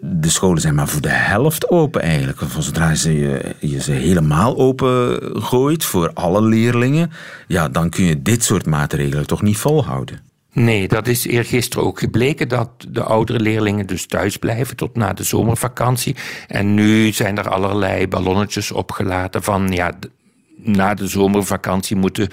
de 0.00 0.28
scholen 0.28 0.60
zijn 0.60 0.74
maar 0.74 0.88
voor 0.88 1.00
de 1.00 1.08
helft 1.08 1.70
open 1.70 2.02
eigenlijk. 2.02 2.40
Zodra 2.58 2.90
je, 3.02 3.54
je 3.60 3.80
ze 3.80 3.92
helemaal 3.92 4.56
open 4.56 5.20
gooit 5.42 5.84
voor 5.84 6.10
alle 6.12 6.42
leerlingen, 6.42 7.10
ja, 7.46 7.68
dan 7.68 7.90
kun 7.90 8.04
je 8.04 8.22
dit 8.22 8.44
soort 8.44 8.66
maatregelen 8.66 9.26
toch 9.26 9.42
niet 9.42 9.56
volhouden. 9.56 10.25
Nee, 10.56 10.88
dat 10.88 11.06
is 11.06 11.26
eergisteren 11.26 11.86
ook 11.86 11.98
gebleken 11.98 12.48
dat 12.48 12.70
de 12.88 13.02
oudere 13.02 13.40
leerlingen 13.40 13.86
dus 13.86 14.06
thuis 14.06 14.36
blijven 14.36 14.76
tot 14.76 14.96
na 14.96 15.12
de 15.12 15.22
zomervakantie. 15.22 16.16
En 16.48 16.74
nu 16.74 17.12
zijn 17.12 17.38
er 17.38 17.48
allerlei 17.48 18.08
ballonnetjes 18.08 18.72
opgelaten 18.72 19.42
van 19.42 19.68
ja, 19.72 19.92
na 20.66 20.94
de 20.94 21.06
zomervakantie 21.06 21.96
moeten 21.96 22.28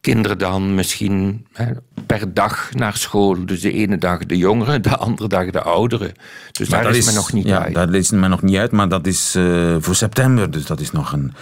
kinderen 0.00 0.38
dan 0.38 0.74
misschien 0.74 1.46
hè, 1.52 1.66
per 2.06 2.34
dag 2.34 2.68
naar 2.72 2.96
school. 2.96 3.46
Dus 3.46 3.60
de 3.60 3.72
ene 3.72 3.98
dag 3.98 4.26
de 4.26 4.36
jongeren, 4.36 4.82
de 4.82 4.96
andere 4.96 5.28
dag 5.28 5.50
de 5.50 5.62
ouderen. 5.62 6.12
Dus 6.52 6.68
daar 6.68 6.94
is, 6.94 7.06
men 7.06 7.14
nog 7.14 7.32
niet 7.32 7.46
ja, 7.46 7.64
uit. 7.64 7.74
Daar 7.74 7.94
is 7.94 8.10
men 8.10 8.30
nog 8.30 8.42
niet 8.42 8.56
uit, 8.56 8.70
maar 8.70 8.88
dat 8.88 9.06
is 9.06 9.34
uh, 9.36 9.76
voor 9.78 9.94
september. 9.94 10.50
Dus 10.50 10.66
dat 10.66 10.80
is 10.80 10.92
nog, 10.92 11.12
een, 11.12 11.32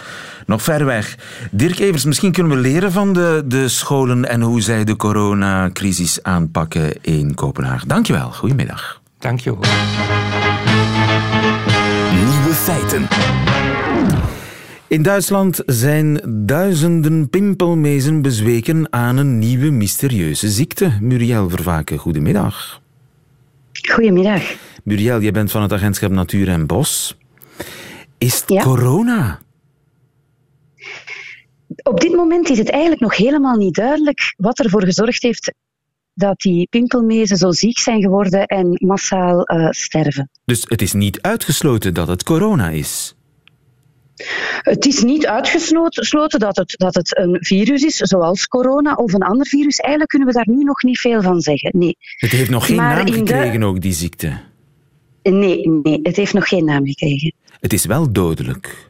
nog 0.45 0.61
ver 0.61 0.85
weg. 0.85 1.15
Dirk 1.51 1.79
Evers, 1.79 2.05
misschien 2.05 2.31
kunnen 2.31 2.51
we 2.51 2.61
leren 2.61 2.91
van 2.91 3.13
de, 3.13 3.43
de 3.45 3.67
scholen 3.67 4.29
en 4.29 4.41
hoe 4.41 4.61
zij 4.61 4.83
de 4.83 4.95
coronacrisis 4.95 6.23
aanpakken 6.23 6.93
in 7.01 7.35
Kopenhagen. 7.35 7.87
Dankjewel, 7.87 8.31
goedemiddag. 8.31 9.01
Dank 9.19 9.39
je 9.39 9.51
wel. 9.51 9.69
Nieuwe 12.13 12.53
feiten. 12.53 13.07
In 14.91 15.01
Duitsland 15.01 15.63
zijn 15.65 16.21
duizenden 16.45 17.29
pimpelmezen 17.29 18.21
bezweken 18.21 18.93
aan 18.93 19.17
een 19.17 19.39
nieuwe 19.39 19.69
mysterieuze 19.69 20.49
ziekte. 20.49 20.97
Muriel 21.01 21.49
Vervaken, 21.49 21.97
goedemiddag. 21.97 22.81
Goedemiddag. 23.89 24.55
Muriel, 24.83 25.21
jij 25.21 25.31
bent 25.31 25.51
van 25.51 25.61
het 25.61 25.73
agentschap 25.73 26.11
Natuur 26.11 26.47
en 26.47 26.67
Bos. 26.67 27.17
Is 28.17 28.43
het 28.45 28.63
corona? 28.63 29.39
Op 31.83 31.99
dit 31.99 32.15
moment 32.15 32.49
is 32.49 32.57
het 32.57 32.69
eigenlijk 32.69 33.01
nog 33.01 33.17
helemaal 33.17 33.57
niet 33.57 33.75
duidelijk 33.75 34.33
wat 34.37 34.59
ervoor 34.59 34.83
gezorgd 34.83 35.21
heeft 35.21 35.53
dat 36.13 36.39
die 36.39 36.67
pimpelmezen 36.69 37.37
zo 37.37 37.51
ziek 37.51 37.79
zijn 37.79 38.01
geworden 38.01 38.45
en 38.45 38.77
massaal 38.85 39.51
uh, 39.51 39.69
sterven. 39.69 40.29
Dus 40.45 40.63
het 40.67 40.81
is 40.81 40.93
niet 40.93 41.21
uitgesloten 41.21 41.93
dat 41.93 42.07
het 42.07 42.23
corona 42.23 42.69
is? 42.69 43.15
Het 44.61 44.85
is 44.85 45.03
niet 45.03 45.27
uitgesloten 45.27 46.39
dat 46.39 46.55
het, 46.55 46.73
dat 46.77 46.95
het 46.95 47.17
een 47.17 47.37
virus 47.39 47.83
is, 47.83 47.95
zoals 47.95 48.47
corona 48.47 48.93
of 48.93 49.13
een 49.13 49.21
ander 49.21 49.47
virus. 49.47 49.77
Eigenlijk 49.77 50.09
kunnen 50.09 50.27
we 50.27 50.33
daar 50.33 50.55
nu 50.55 50.63
nog 50.63 50.83
niet 50.83 50.99
veel 50.99 51.21
van 51.21 51.41
zeggen. 51.41 51.71
Nee. 51.73 51.97
Het 52.15 52.31
heeft 52.31 52.49
nog 52.49 52.65
geen 52.65 52.75
naam 52.75 53.07
gekregen, 53.07 53.63
ook 53.63 53.81
die 53.81 53.93
ziekte? 53.93 54.39
Nee, 55.23 55.69
nee, 55.83 55.99
het 56.03 56.15
heeft 56.15 56.33
nog 56.33 56.47
geen 56.47 56.65
naam 56.65 56.85
gekregen. 56.85 57.33
Het 57.59 57.73
is 57.73 57.85
wel 57.85 58.11
dodelijk. 58.11 58.89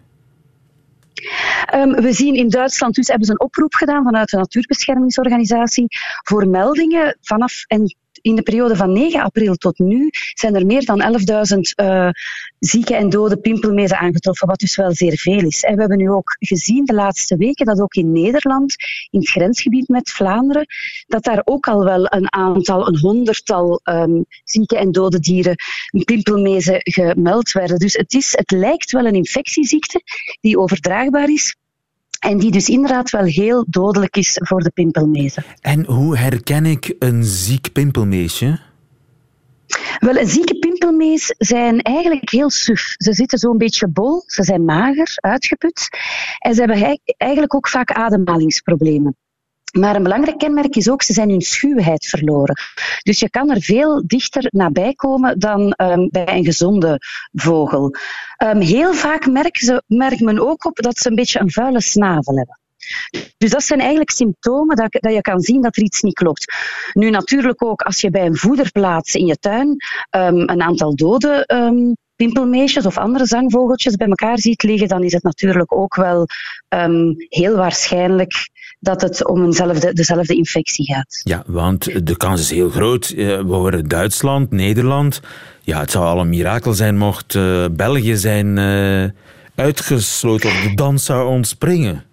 Um, 1.74 1.92
we 1.92 2.14
zien 2.14 2.36
in 2.36 2.50
Duitsland, 2.50 2.96
dus 2.96 3.08
hebben 3.08 3.26
ze 3.26 3.32
een 3.32 3.40
oproep 3.40 3.74
gedaan 3.74 4.04
vanuit 4.04 4.30
de 4.30 4.38
Natuurbeschermingsorganisatie 4.38 5.86
voor 6.24 6.48
meldingen 6.48 7.18
vanaf 7.22 7.64
en 7.68 7.96
in 8.22 8.36
de 8.36 8.42
periode 8.42 8.76
van 8.76 8.92
9 8.92 9.22
april 9.22 9.56
tot 9.56 9.80
nu 9.80 10.10
zijn 10.34 10.56
er 10.56 10.66
meer 10.66 10.86
dan 10.86 11.20
11.000 11.54 11.60
uh, 11.76 12.10
zieke 12.60 12.96
en 12.96 13.10
dode 13.10 13.38
pimpelmezen 13.38 13.98
aangetroffen, 13.98 14.48
wat 14.48 14.60
dus 14.60 14.76
wel 14.76 14.94
zeer 14.94 15.18
veel 15.18 15.46
is. 15.46 15.64
En 15.64 15.74
we 15.74 15.80
hebben 15.80 15.98
nu 15.98 16.10
ook 16.10 16.36
gezien 16.40 16.86
de 16.86 16.94
laatste 16.94 17.38
weken 17.38 17.66
dat 17.66 17.82
ook 17.82 17.94
in 17.94 18.12
Nederland, 18.12 18.76
in 19.10 19.20
het 19.20 19.30
grensgebied 19.30 19.88
met 19.88 20.10
Vlaanderen, 20.12 20.66
dat 21.08 21.24
daar 21.24 21.42
ook 21.44 21.68
al 21.68 21.84
wel 21.84 22.06
een 22.14 22.34
aantal, 22.34 22.88
een 22.88 23.00
honderdtal 23.00 23.82
um, 23.84 24.26
zieke 24.44 24.78
en 24.78 24.92
dode 24.92 25.20
dieren, 25.20 25.56
pimpelmezen, 26.06 26.80
gemeld 26.80 27.52
werden. 27.52 27.80
Dus 27.80 27.94
het, 27.94 28.14
is, 28.14 28.32
het 28.38 28.52
lijkt 28.52 28.92
wel 28.92 29.06
een 29.06 29.16
infectieziekte 29.16 30.02
die 30.42 30.60
overdraagbaar 30.60 31.30
is. 31.30 31.56
En 32.22 32.38
die 32.38 32.52
dus 32.52 32.70
inderdaad 32.70 33.10
wel 33.10 33.24
heel 33.24 33.66
dodelijk 33.68 34.18
is 34.18 34.40
voor 34.44 34.60
de 34.60 34.70
pimpelmezen. 34.70 35.44
En 35.62 35.86
hoe 35.86 36.18
herken 36.18 36.66
ik 36.66 36.96
een 37.00 37.24
ziek 37.24 37.72
pimpelmeesje? 37.72 38.60
Wel, 40.00 40.18
een 40.18 40.28
zieke 40.28 40.60
pimpelmees 40.60 41.36
zijn 41.38 41.82
eigenlijk 41.82 42.30
heel 42.30 42.50
suf. 42.50 42.94
Ze 42.98 43.14
zitten 43.14 43.38
zo'n 43.38 43.58
beetje 43.58 43.88
bol, 43.88 44.24
ze 44.26 44.44
zijn 44.44 44.66
mager, 44.66 45.14
uitgeput. 45.16 45.90
En 46.38 46.54
ze 46.54 46.60
hebben 46.60 47.00
eigenlijk 47.18 47.56
ook 47.56 47.68
vaak 47.70 47.92
ademhalingsproblemen. 47.92 49.16
Maar 49.72 49.96
een 49.96 50.04
belangrijk 50.04 50.38
kenmerk 50.38 50.76
is 50.76 50.90
ook, 50.90 51.04
ze 51.04 51.14
zijn 51.14 51.30
hun 51.30 51.42
schuwheid 51.42 52.06
verloren. 52.06 52.56
Dus 53.04 53.20
je 53.20 53.30
kan 53.30 53.50
er 53.50 53.62
veel 53.62 54.04
dichter 54.06 54.48
nabij 54.50 54.94
komen 54.94 55.40
dan 55.40 55.74
um, 55.78 56.10
bij 56.12 56.28
een 56.28 56.46
gezonde 56.46 56.98
vogel. 57.34 57.96
Um, 58.44 58.60
heel 58.60 58.94
vaak 58.94 59.26
merkt 59.88 60.22
men 60.22 60.40
ook 60.40 60.66
op 60.66 60.76
dat 60.82 60.98
ze 60.98 61.10
een 61.10 61.16
beetje 61.16 61.40
een 61.40 61.52
vuile 61.52 61.82
snavel 61.82 62.38
hebben. 62.38 62.60
Dus 63.38 63.50
dat 63.50 63.64
zijn 63.64 63.80
eigenlijk 63.80 64.10
symptomen 64.10 64.76
dat, 64.76 64.92
dat, 64.92 65.14
je 65.14 65.22
kan 65.22 65.42
zien 65.42 65.62
dat 65.62 65.78
er 65.78 65.84
iets 65.84 66.02
niet 66.02 66.14
klopt. 66.14 66.54
Nu 66.94 67.10
natuurlijk 67.10 67.64
ook 67.64 67.82
als 67.82 68.02
je 68.02 68.10
bij 68.10 68.26
een 68.26 68.38
voederplaats 68.38 69.14
in 69.16 69.26
je 69.26 69.38
tuin 69.38 69.68
um, 69.68 70.50
een 70.50 70.62
aantal 70.62 70.96
dode 70.96 71.46
pimpelmeesjes 72.16 72.86
of 72.86 72.98
andere 72.98 73.26
zangvogeltjes 73.26 73.96
bij 73.96 74.08
elkaar 74.08 74.40
ziet 74.40 74.64
liggen, 74.64 74.88
dan 74.88 75.04
is 75.04 75.14
het 75.14 75.24
natuurlijk 75.24 75.74
ook 75.74 75.96
wel 75.96 76.28
heel 77.30 77.56
waarschijnlijk 77.56 78.50
dat 78.82 79.02
het 79.02 79.28
om 79.28 79.44
eenzelfde, 79.44 79.94
dezelfde 79.94 80.36
infectie 80.36 80.94
gaat. 80.94 81.22
Ja, 81.24 81.44
want 81.46 82.06
de 82.08 82.18
kans 82.18 82.42
is 82.42 82.50
heel 82.50 82.70
groot. 82.70 83.10
Eh, 83.10 83.16
we 83.26 83.54
horen 83.54 83.88
Duitsland, 83.88 84.52
Nederland. 84.52 85.22
Ja, 85.62 85.80
het 85.80 85.92
zou 85.92 86.06
al 86.06 86.20
een 86.20 86.30
mirakel 86.30 86.74
zijn 86.74 86.98
mocht 86.98 87.34
uh, 87.34 87.66
België 87.72 88.16
zijn 88.16 88.58
uh, 88.58 89.10
uitgesloten 89.56 90.50
of 90.50 90.62
de 90.62 90.76
dans 90.76 91.06
zou 91.06 91.30
ontspringen. 91.30 92.04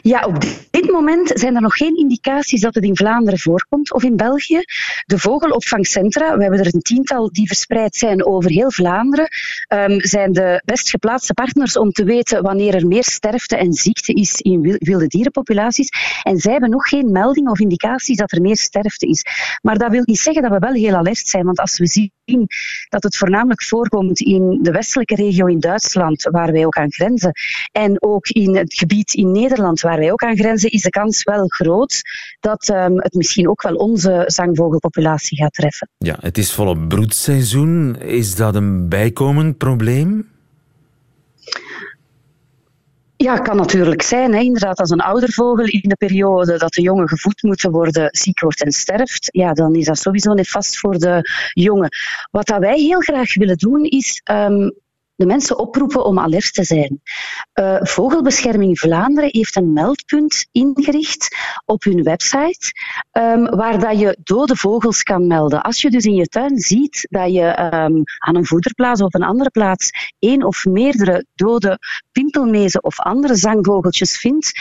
Ja, 0.00 0.24
op 0.24 0.40
dit 0.70 0.90
moment 0.90 1.30
zijn 1.34 1.54
er 1.54 1.60
nog 1.60 1.76
geen 1.76 1.96
indicaties 1.96 2.60
dat 2.60 2.74
het 2.74 2.84
in 2.84 2.96
Vlaanderen 2.96 3.38
voorkomt 3.38 3.92
of 3.92 4.02
in 4.02 4.16
België. 4.16 4.60
De 5.04 5.18
vogelopvangcentra, 5.18 6.36
we 6.36 6.42
hebben 6.42 6.60
er 6.60 6.74
een 6.74 6.80
tiental 6.80 7.32
die 7.32 7.46
verspreid 7.46 7.96
zijn 7.96 8.26
over 8.26 8.50
heel 8.50 8.70
Vlaanderen, 8.70 9.28
um, 9.68 10.00
zijn 10.00 10.32
de 10.32 10.62
best 10.64 10.90
geplaatste 10.90 11.34
partners 11.34 11.76
om 11.76 11.90
te 11.90 12.04
weten 12.04 12.42
wanneer 12.42 12.74
er 12.74 12.86
meer 12.86 13.04
sterfte 13.04 13.56
en 13.56 13.72
ziekte 13.72 14.12
is 14.12 14.40
in 14.40 14.76
wilde 14.78 15.06
dierenpopulaties. 15.06 15.88
En 16.22 16.38
zij 16.38 16.52
hebben 16.52 16.70
nog 16.70 16.88
geen 16.88 17.12
melding 17.12 17.48
of 17.48 17.60
indicaties 17.60 18.16
dat 18.16 18.32
er 18.32 18.40
meer 18.40 18.56
sterfte 18.56 19.06
is. 19.06 19.24
Maar 19.62 19.78
dat 19.78 19.90
wil 19.90 20.02
niet 20.04 20.18
zeggen 20.18 20.42
dat 20.42 20.50
we 20.50 20.58
wel 20.58 20.72
heel 20.72 20.94
alert 20.94 21.28
zijn, 21.28 21.44
want 21.44 21.58
als 21.58 21.78
we 21.78 21.86
zien 21.86 22.10
dat 22.88 23.02
het 23.02 23.16
voornamelijk 23.16 23.62
voorkomt 23.62 24.20
in 24.20 24.58
de 24.62 24.70
westelijke 24.70 25.14
regio 25.14 25.46
in 25.46 25.60
Duitsland, 25.60 26.22
waar 26.22 26.52
wij 26.52 26.66
ook 26.66 26.76
aan 26.76 26.92
grenzen, 26.92 27.32
en 27.72 28.02
ook 28.02 28.28
in 28.28 28.56
het 28.56 28.74
gebied 28.74 29.14
in 29.14 29.32
Nederland, 29.32 29.77
waar 29.82 29.98
wij 29.98 30.12
ook 30.12 30.22
aan 30.22 30.36
grenzen, 30.36 30.70
is 30.70 30.82
de 30.82 30.90
kans 30.90 31.22
wel 31.22 31.48
groot 31.48 32.02
dat 32.40 32.68
um, 32.68 33.00
het 33.00 33.14
misschien 33.14 33.48
ook 33.48 33.62
wel 33.62 33.74
onze 33.74 34.24
zangvogelpopulatie 34.26 35.36
gaat 35.36 35.54
treffen. 35.54 35.88
Ja, 35.98 36.16
het 36.20 36.38
is 36.38 36.52
volop 36.52 36.88
broedseizoen. 36.88 37.96
Is 38.00 38.34
dat 38.34 38.54
een 38.54 38.88
bijkomend 38.88 39.58
probleem? 39.58 40.28
Ja, 43.16 43.38
kan 43.38 43.56
natuurlijk 43.56 44.02
zijn. 44.02 44.32
Hè. 44.32 44.40
Inderdaad, 44.40 44.78
als 44.78 44.90
een 44.90 45.00
oudervogel 45.00 45.64
in 45.64 45.88
de 45.88 45.96
periode 45.96 46.58
dat 46.58 46.72
de 46.72 46.82
jongen 46.82 47.08
gevoed 47.08 47.42
moeten 47.42 47.70
worden 47.70 48.08
ziek 48.12 48.40
wordt 48.40 48.62
en 48.62 48.72
sterft, 48.72 49.28
ja, 49.30 49.52
dan 49.52 49.74
is 49.74 49.84
dat 49.84 49.98
sowieso 49.98 50.32
vast 50.36 50.78
voor 50.78 50.98
de 50.98 51.20
jongen. 51.52 51.88
Wat 52.30 52.46
dat 52.46 52.58
wij 52.58 52.78
heel 52.78 53.00
graag 53.00 53.34
willen 53.34 53.56
doen, 53.56 53.84
is 53.84 54.22
um, 54.30 54.72
de 55.18 55.26
mensen 55.26 55.58
oproepen 55.58 56.04
om 56.04 56.18
alert 56.18 56.54
te 56.54 56.64
zijn. 56.64 57.00
Uh, 57.54 57.76
Vogelbescherming 57.80 58.78
Vlaanderen 58.78 59.28
heeft 59.32 59.56
een 59.56 59.72
meldpunt 59.72 60.46
ingericht 60.52 61.36
op 61.64 61.82
hun 61.82 62.02
website, 62.02 62.72
um, 63.12 63.44
waar 63.44 63.80
dat 63.80 63.98
je 63.98 64.18
dode 64.22 64.56
vogels 64.56 65.02
kan 65.02 65.26
melden. 65.26 65.62
Als 65.62 65.82
je 65.82 65.90
dus 65.90 66.04
in 66.04 66.14
je 66.14 66.26
tuin 66.26 66.58
ziet 66.58 67.06
dat 67.10 67.32
je 67.32 67.72
um, 67.74 68.02
aan 68.18 68.36
een 68.36 68.46
voederplaats 68.46 69.00
of 69.02 69.14
een 69.14 69.22
andere 69.22 69.50
plaats 69.50 69.90
één 70.18 70.42
of 70.42 70.64
meerdere 70.64 71.26
dode 71.34 71.78
pimpelmezen 72.12 72.84
of 72.84 73.00
andere 73.00 73.34
zangvogeltjes 73.34 74.18
vindt, 74.18 74.52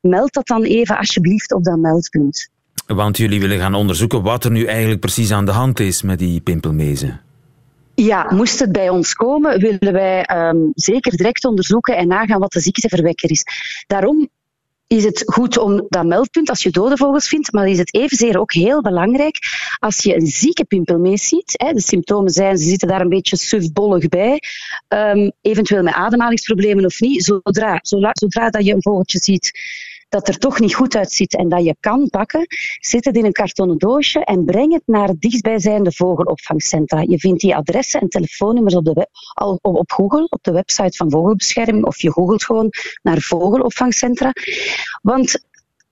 meld 0.00 0.32
dat 0.32 0.46
dan 0.46 0.62
even 0.62 0.98
alsjeblieft 0.98 1.52
op 1.52 1.64
dat 1.64 1.78
meldpunt. 1.78 2.48
Want 2.86 3.16
jullie 3.16 3.40
willen 3.40 3.58
gaan 3.58 3.74
onderzoeken 3.74 4.22
wat 4.22 4.44
er 4.44 4.50
nu 4.50 4.64
eigenlijk 4.64 5.00
precies 5.00 5.32
aan 5.32 5.44
de 5.44 5.52
hand 5.52 5.80
is 5.80 6.02
met 6.02 6.18
die 6.18 6.40
pimpelmezen. 6.40 7.20
Ja, 7.98 8.32
moest 8.32 8.58
het 8.58 8.72
bij 8.72 8.88
ons 8.88 9.14
komen, 9.14 9.60
willen 9.60 9.92
wij 9.92 10.28
um, 10.48 10.72
zeker 10.74 11.16
direct 11.16 11.44
onderzoeken 11.44 11.96
en 11.96 12.08
nagaan 12.08 12.40
wat 12.40 12.52
de 12.52 12.60
ziekteverwekker 12.60 13.30
is. 13.30 13.44
Daarom 13.86 14.28
is 14.86 15.04
het 15.04 15.22
goed 15.26 15.58
om 15.58 15.86
dat 15.88 16.04
meldpunt, 16.04 16.48
als 16.48 16.62
je 16.62 16.70
dode 16.70 16.96
vogels 16.96 17.28
vindt, 17.28 17.52
maar 17.52 17.68
is 17.68 17.78
het 17.78 17.94
evenzeer 17.94 18.38
ook 18.38 18.52
heel 18.52 18.80
belangrijk 18.80 19.38
als 19.78 20.02
je 20.02 20.14
een 20.14 20.26
zieke 20.26 20.64
pimpelmees 20.64 21.28
ziet. 21.28 21.52
De 21.72 21.80
symptomen 21.80 22.30
zijn, 22.30 22.58
ze 22.58 22.64
zitten 22.64 22.88
daar 22.88 23.00
een 23.00 23.08
beetje 23.08 23.36
sufbollig 23.36 24.08
bij, 24.08 24.42
um, 24.88 25.32
eventueel 25.40 25.82
met 25.82 25.94
ademhalingsproblemen 25.94 26.84
of 26.84 27.00
niet. 27.00 27.24
Zodra, 27.24 27.78
zodra, 27.82 28.10
zodra 28.12 28.50
dat 28.50 28.64
je 28.64 28.74
een 28.74 28.82
vogeltje 28.82 29.18
ziet 29.22 29.50
dat 30.08 30.28
er 30.28 30.38
toch 30.38 30.60
niet 30.60 30.74
goed 30.74 30.96
uitziet 30.96 31.36
en 31.36 31.48
dat 31.48 31.64
je 31.64 31.76
kan 31.80 32.08
pakken, 32.10 32.46
zet 32.80 33.04
het 33.04 33.16
in 33.16 33.24
een 33.24 33.32
kartonnen 33.32 33.78
doosje 33.78 34.24
en 34.24 34.44
breng 34.44 34.72
het 34.72 34.82
naar 34.86 35.08
het 35.08 35.20
dichtstbijzijnde 35.20 35.92
vogelopvangcentra. 35.92 37.00
Je 37.00 37.18
vindt 37.18 37.40
die 37.40 37.56
adressen 37.56 38.00
en 38.00 38.08
telefoonnummers 38.08 38.74
op, 38.74 38.84
de 38.84 38.92
web, 38.92 39.08
op 39.62 39.92
Google, 39.92 40.26
op 40.28 40.42
de 40.42 40.52
website 40.52 40.96
van 40.96 41.10
Vogelbescherming, 41.10 41.84
of 41.84 42.00
je 42.00 42.12
googelt 42.12 42.44
gewoon 42.44 42.70
naar 43.02 43.20
vogelopvangcentra. 43.20 44.32
Want 45.02 45.44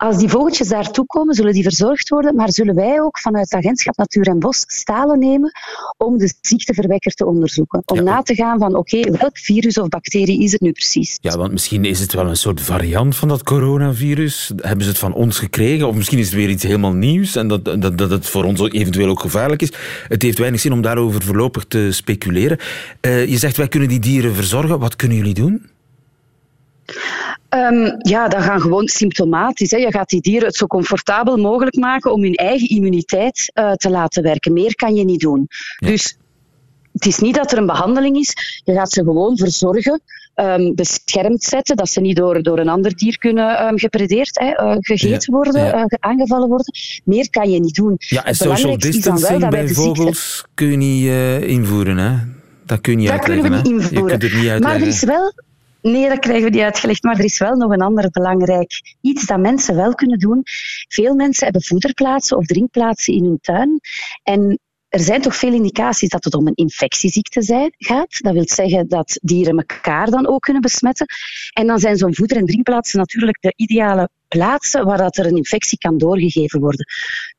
als 0.04 0.18
die 0.18 0.28
vogeltjes 0.28 0.68
daartoe 0.68 1.06
komen, 1.06 1.34
zullen 1.34 1.52
die 1.52 1.62
verzorgd 1.62 2.08
worden, 2.08 2.34
maar 2.34 2.52
zullen 2.52 2.74
wij 2.74 3.00
ook 3.00 3.18
vanuit 3.18 3.50
het 3.50 3.64
agentschap 3.64 3.96
Natuur 3.96 4.26
en 4.26 4.38
Bos 4.38 4.64
stalen 4.66 5.18
nemen 5.18 5.52
om 5.96 6.18
de 6.18 6.34
ziekteverwekker 6.40 7.12
te 7.12 7.26
onderzoeken. 7.26 7.82
Om 7.84 8.02
na 8.02 8.22
te 8.22 8.34
gaan 8.34 8.58
van, 8.58 8.76
oké, 8.76 8.96
okay, 8.96 9.12
welk 9.12 9.38
virus 9.38 9.78
of 9.78 9.88
bacterie 9.88 10.42
is 10.42 10.52
het 10.52 10.60
nu 10.60 10.72
precies? 10.72 11.18
Ja, 11.20 11.36
want 11.36 11.52
misschien 11.52 11.84
is 11.84 12.00
het 12.00 12.12
wel 12.12 12.26
een 12.26 12.36
soort 12.36 12.60
variant 12.60 13.16
van 13.16 13.28
dat 13.28 13.42
coronavirus. 13.42 14.52
Hebben 14.56 14.84
ze 14.84 14.90
het 14.90 15.00
van 15.00 15.14
ons 15.14 15.38
gekregen? 15.38 15.88
Of 15.88 15.94
misschien 15.94 16.18
is 16.18 16.26
het 16.26 16.34
weer 16.34 16.48
iets 16.48 16.62
helemaal 16.62 16.92
nieuws 16.92 17.36
en 17.36 17.48
dat, 17.48 17.64
dat, 17.64 17.98
dat 17.98 18.10
het 18.10 18.26
voor 18.26 18.44
ons 18.44 18.60
eventueel 18.60 19.08
ook 19.08 19.20
gevaarlijk 19.20 19.62
is. 19.62 19.72
Het 20.08 20.22
heeft 20.22 20.38
weinig 20.38 20.60
zin 20.60 20.72
om 20.72 20.82
daarover 20.82 21.22
voorlopig 21.22 21.64
te 21.64 21.88
speculeren. 21.92 22.58
Uh, 23.00 23.26
je 23.26 23.38
zegt, 23.38 23.56
wij 23.56 23.68
kunnen 23.68 23.88
die 23.88 24.00
dieren 24.00 24.34
verzorgen. 24.34 24.78
Wat 24.78 24.96
kunnen 24.96 25.16
jullie 25.16 25.34
doen? 25.34 25.72
Um, 27.54 27.94
ja, 27.98 28.28
dat 28.28 28.42
gaan 28.42 28.60
gewoon 28.60 28.88
symptomatisch. 28.88 29.70
Hè. 29.70 29.76
Je 29.76 29.90
gaat 29.90 30.08
die 30.08 30.20
dieren 30.20 30.46
het 30.46 30.56
zo 30.56 30.66
comfortabel 30.66 31.36
mogelijk 31.36 31.76
maken 31.76 32.12
om 32.12 32.22
hun 32.22 32.34
eigen 32.34 32.68
immuniteit 32.68 33.52
uh, 33.54 33.72
te 33.72 33.90
laten 33.90 34.22
werken. 34.22 34.52
Meer 34.52 34.74
kan 34.74 34.94
je 34.94 35.04
niet 35.04 35.20
doen. 35.20 35.48
Dus 35.78 36.18
het 36.92 37.06
is 37.06 37.18
niet 37.18 37.34
dat 37.34 37.52
er 37.52 37.58
een 37.58 37.66
behandeling 37.66 38.16
is. 38.16 38.60
Je 38.64 38.72
gaat 38.72 38.92
ze 38.92 39.04
gewoon 39.04 39.36
verzorgen, 39.36 40.00
um, 40.34 40.74
beschermd 40.74 41.42
zetten, 41.42 41.76
dat 41.76 41.88
ze 41.88 42.00
niet 42.00 42.16
door, 42.16 42.42
door 42.42 42.58
een 42.58 42.68
ander 42.68 42.96
dier 42.96 43.18
kunnen 43.18 43.66
um, 43.66 43.78
gepredeerd, 43.78 44.38
hè, 44.38 44.64
uh, 44.64 44.76
gegeten 44.78 45.32
ja, 45.32 45.32
worden, 45.32 45.64
ja. 45.64 45.78
Uh, 45.78 45.84
aangevallen 46.00 46.48
worden. 46.48 46.72
Meer 47.04 47.30
kan 47.30 47.50
je 47.50 47.60
niet 47.60 47.74
doen. 47.74 47.94
Ja, 47.98 48.24
en 48.24 48.34
social 48.34 48.78
distancing 48.78 49.48
bij 49.48 49.68
vogels 49.68 50.34
ziekte... 50.34 50.48
kun 50.54 50.70
je 50.70 50.76
niet 50.76 51.04
uh, 51.04 51.42
invoeren, 51.42 51.96
hè? 51.96 52.16
Dat 52.66 52.80
kun 52.80 52.92
je 52.92 52.98
niet 52.98 53.08
dat 53.08 53.18
uitleggen. 53.18 53.50
kunnen 53.50 53.62
we 53.62 53.70
niet 53.70 53.82
invoeren. 53.82 54.04
Je 54.04 54.18
kunt 54.18 54.22
het 54.22 54.40
niet 54.42 54.50
uitleggen. 54.50 54.80
Maar 54.80 54.88
er 54.88 54.94
is 54.94 55.04
wel 55.04 55.32
Nee, 55.92 56.08
dat 56.08 56.18
krijgen 56.18 56.44
we 56.44 56.50
niet 56.50 56.64
uitgelegd. 56.64 57.02
Maar 57.02 57.18
er 57.18 57.24
is 57.24 57.38
wel 57.38 57.56
nog 57.56 57.72
een 57.72 57.82
ander 57.82 58.10
belangrijk 58.10 58.96
iets 59.00 59.26
dat 59.26 59.38
mensen 59.38 59.76
wel 59.76 59.94
kunnen 59.94 60.18
doen. 60.18 60.42
Veel 60.88 61.14
mensen 61.14 61.44
hebben 61.44 61.62
voederplaatsen 61.62 62.36
of 62.36 62.46
drinkplaatsen 62.46 63.14
in 63.14 63.24
hun 63.24 63.38
tuin. 63.40 63.80
En 64.22 64.58
er 64.88 65.00
zijn 65.00 65.20
toch 65.20 65.36
veel 65.36 65.52
indicaties 65.52 66.08
dat 66.08 66.24
het 66.24 66.34
om 66.34 66.46
een 66.46 66.54
infectieziekte 66.54 67.72
gaat. 67.78 68.22
Dat 68.22 68.32
wil 68.32 68.48
zeggen 68.48 68.88
dat 68.88 69.18
dieren 69.22 69.56
elkaar 69.56 70.10
dan 70.10 70.26
ook 70.26 70.40
kunnen 70.40 70.62
besmetten. 70.62 71.06
En 71.52 71.66
dan 71.66 71.78
zijn 71.78 71.96
zo'n 71.96 72.14
voeder- 72.14 72.36
en 72.36 72.46
drinkplaatsen 72.46 72.98
natuurlijk 72.98 73.40
de 73.40 73.52
ideale 73.56 74.08
plaatsen 74.28 74.84
waar 74.84 74.98
dat 74.98 75.16
er 75.16 75.26
een 75.26 75.36
infectie 75.36 75.78
kan 75.78 75.98
doorgegeven 75.98 76.60
worden. 76.60 76.86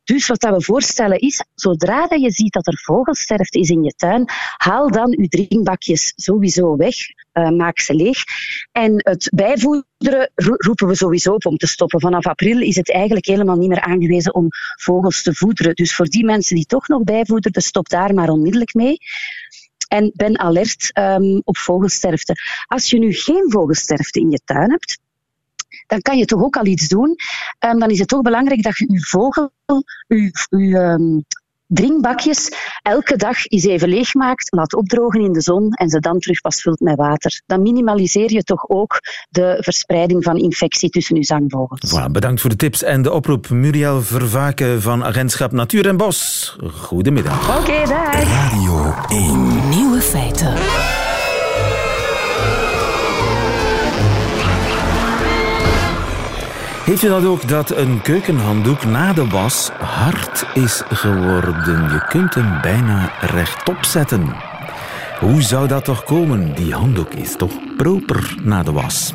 Dus 0.04 0.28
wat 0.28 0.44
we 0.44 0.62
voorstellen 0.62 1.20
is, 1.20 1.44
zodra 1.56 2.08
dat 2.08 2.22
je 2.22 2.32
ziet 2.32 2.54
dat 2.54 2.68
er 2.68 2.82
vogelsterfte 2.84 3.60
is 3.60 3.70
in 3.70 3.84
je 3.84 3.94
tuin, 3.96 4.30
haal 4.58 4.92
dan 4.92 5.12
je 5.12 5.28
drinkbakjes 5.28 6.14
sowieso 6.16 6.76
weg, 6.76 6.96
uh, 7.38 7.50
maak 7.50 7.80
ze 7.80 7.94
leeg. 7.94 8.18
En 8.72 8.94
het 8.96 9.30
bijvoederen 9.34 10.32
roepen 10.36 10.88
we 10.88 10.96
sowieso 10.96 11.34
op 11.34 11.46
om 11.46 11.58
te 11.58 11.68
stoppen. 11.68 12.00
Vanaf 12.00 12.26
april 12.26 12.62
is 12.62 12.76
het 12.76 12.92
eigenlijk 12.92 13.26
helemaal 13.26 13.58
niet 13.58 13.70
meer 13.70 13.82
aangewezen 13.82 14.34
om 14.34 14.48
vogels 14.82 15.22
te 15.22 15.36
voederen. 15.36 15.76
Dus 15.76 15.96
voor 15.96 16.06
die 16.06 16.26
mensen 16.26 16.56
die 16.56 16.66
toch 16.66 16.88
nog 16.88 17.04
bijvoederen, 17.04 17.62
stop 17.62 17.90
daar 17.90 18.14
maar 18.14 18.30
onmiddellijk 18.30 18.74
mee. 18.74 18.98
En 19.88 20.12
ben 20.14 20.40
alert 20.40 20.92
um, 20.98 21.42
op 21.44 21.58
vogelsterfte. 21.58 22.34
Als 22.66 22.90
je 22.90 23.00
nu 23.00 23.14
geen 23.14 23.46
vogelsterfte 23.52 24.20
in 24.20 24.32
je 24.32 24.40
tuin 24.46 24.72
hebt, 24.72 25.00
dan 25.88 26.02
kan 26.02 26.18
je 26.18 26.26
toch 26.26 26.44
ook 26.44 26.58
al 26.58 26.66
iets 26.66 26.88
doen. 26.88 27.16
Um, 27.60 27.80
dan 27.80 27.90
is 27.90 28.00
het 28.00 28.08
toch 28.08 28.22
belangrijk 28.22 28.64
dat 28.64 28.78
je 28.78 28.92
je 28.92 29.06
vogel, 29.06 29.52
um, 30.50 31.26
drinkbakjes 31.68 32.52
elke 32.82 33.16
dag 33.16 33.46
eens 33.46 33.64
even 33.64 33.90
leegmaakt, 33.90 34.54
laat 34.54 34.76
opdrogen 34.76 35.22
in 35.22 35.34
de 35.34 35.42
zon 35.42 35.72
en 35.72 35.90
ze 35.90 36.00
dan 36.00 36.20
terug 36.20 36.42
pas 36.42 36.62
vult 36.62 36.80
met 36.80 36.96
water. 36.96 37.42
Dan 37.46 37.62
minimaliseer 37.62 38.32
je 38.32 38.44
toch 38.44 38.70
ook 38.70 39.00
de 39.30 39.58
verspreiding 39.60 40.24
van 40.24 40.38
infectie 40.38 40.90
tussen 40.90 41.16
je 41.16 41.24
zangvogels. 41.24 41.94
Voilà, 41.96 42.12
bedankt 42.12 42.42
voor 42.42 42.50
de 42.50 42.56
tips 42.56 42.84
en 42.84 43.02
de 43.02 43.12
oproep. 43.12 43.50
Muriel 43.50 44.02
Vervaken 44.02 44.82
van 44.82 45.04
Agentschap 45.04 45.52
Natuur 45.52 45.88
en 45.88 45.98
Bos. 45.98 46.58
Goedemiddag. 46.74 47.50
Oké, 47.50 47.60
okay, 47.60 47.86
dag. 47.86 48.50
Radio 48.50 48.94
1. 49.10 49.70
Nieuwe 49.70 50.02
feiten. 50.02 50.54
Heeft 56.86 57.04
u 57.04 57.08
dat 57.08 57.26
ook, 57.26 57.48
dat 57.48 57.78
een 57.78 58.02
keukenhanddoek 58.02 58.86
na 58.86 59.14
de 59.14 59.28
was 59.28 59.70
hard 59.70 60.46
is 60.54 60.84
geworden? 60.88 61.82
Je 61.92 62.06
kunt 62.08 62.34
hem 62.34 62.62
bijna 62.62 63.12
rechtop 63.22 63.84
zetten. 63.84 64.36
Hoe 65.20 65.42
zou 65.42 65.68
dat 65.68 65.86
toch 65.86 66.04
komen? 66.04 66.54
Die 66.56 66.74
handdoek 66.74 67.14
is 67.14 67.36
toch 67.36 67.52
proper 67.78 68.36
na 68.44 68.64
de 68.64 68.72
was? 68.72 69.14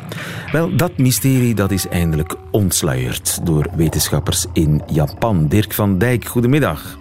Wel, 0.51 0.75
dat 0.75 0.97
mysterie 0.97 1.53
dat 1.53 1.71
is 1.71 1.87
eindelijk 1.87 2.35
ontsluierd 2.51 3.45
door 3.45 3.65
wetenschappers 3.75 4.45
in 4.53 4.81
Japan. 4.87 5.47
Dirk 5.47 5.73
van 5.73 5.97
Dijk, 5.97 6.25
goedemiddag. 6.25 6.97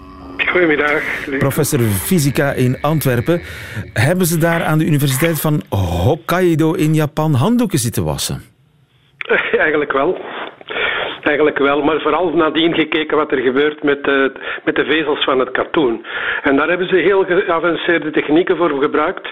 Goedemiddag. 0.47 1.03
Professor 1.39 1.81
fysica 1.81 2.53
in 2.53 2.79
Antwerpen. 2.81 3.41
Hebben 3.93 4.27
ze 4.27 4.39
daar 4.39 4.65
aan 4.65 4.79
de 4.79 4.85
Universiteit 4.85 5.41
van 5.41 5.63
Hokkaido 5.69 6.73
in 6.73 6.95
Japan 6.95 7.35
handdoeken 7.35 7.79
zitten 7.79 8.05
wassen? 8.05 8.43
Eigenlijk 9.53 9.93
wel. 9.93 10.19
Eigenlijk 11.23 11.59
wel, 11.59 11.83
maar 11.83 12.01
vooral 12.01 12.31
nadien 12.31 12.75
gekeken 12.75 13.17
wat 13.17 13.33
er 13.33 13.39
gebeurt 13.39 13.83
met 13.83 14.05
de, 14.05 14.33
met 14.65 14.75
de 14.75 14.85
vezels 14.85 15.25
van 15.25 15.39
het 15.39 15.51
katoen. 15.51 16.07
En 16.43 16.57
daar 16.57 16.69
hebben 16.69 16.89
ze 16.89 16.97
heel 16.97 17.25
geavanceerde 17.25 18.11
technieken 18.11 18.57
voor 18.57 18.83
gebruikt 18.83 19.29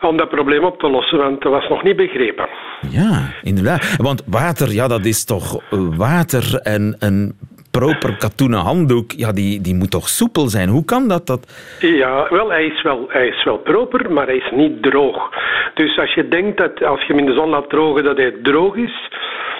om 0.00 0.16
dat 0.16 0.28
probleem 0.28 0.64
op 0.64 0.78
te 0.78 0.90
lossen, 0.90 1.18
want 1.18 1.42
dat 1.42 1.52
was 1.52 1.68
nog 1.68 1.82
niet 1.82 1.96
begrepen. 1.96 2.48
Ja, 2.90 3.32
inderdaad. 3.42 3.96
Want 3.96 4.22
water, 4.26 4.72
ja, 4.72 4.88
dat 4.88 5.04
is 5.04 5.24
toch 5.24 5.60
water 5.96 6.60
en 6.62 6.96
een 6.98 7.36
proper 7.70 8.16
katoenen 8.16 8.60
handdoek, 8.60 9.12
ja, 9.12 9.32
die, 9.32 9.60
die 9.60 9.74
moet 9.74 9.90
toch 9.90 10.08
soepel 10.08 10.48
zijn? 10.48 10.68
Hoe 10.68 10.84
kan 10.84 11.08
dat? 11.08 11.26
dat? 11.26 11.76
Ja, 11.80 12.26
wel 12.30 12.50
hij, 12.50 12.66
is 12.66 12.82
wel, 12.82 13.06
hij 13.08 13.28
is 13.28 13.44
wel 13.44 13.58
proper, 13.58 14.12
maar 14.12 14.26
hij 14.26 14.36
is 14.36 14.50
niet 14.50 14.82
droog. 14.82 15.30
Dus 15.74 15.98
als 15.98 16.14
je 16.14 16.28
denkt 16.28 16.56
dat 16.58 16.82
als 16.84 17.00
je 17.00 17.12
hem 17.12 17.18
in 17.18 17.26
de 17.26 17.34
zon 17.34 17.48
laat 17.48 17.70
drogen, 17.70 18.04
dat 18.04 18.16
hij 18.16 18.34
droog 18.42 18.76
is, 18.76 19.08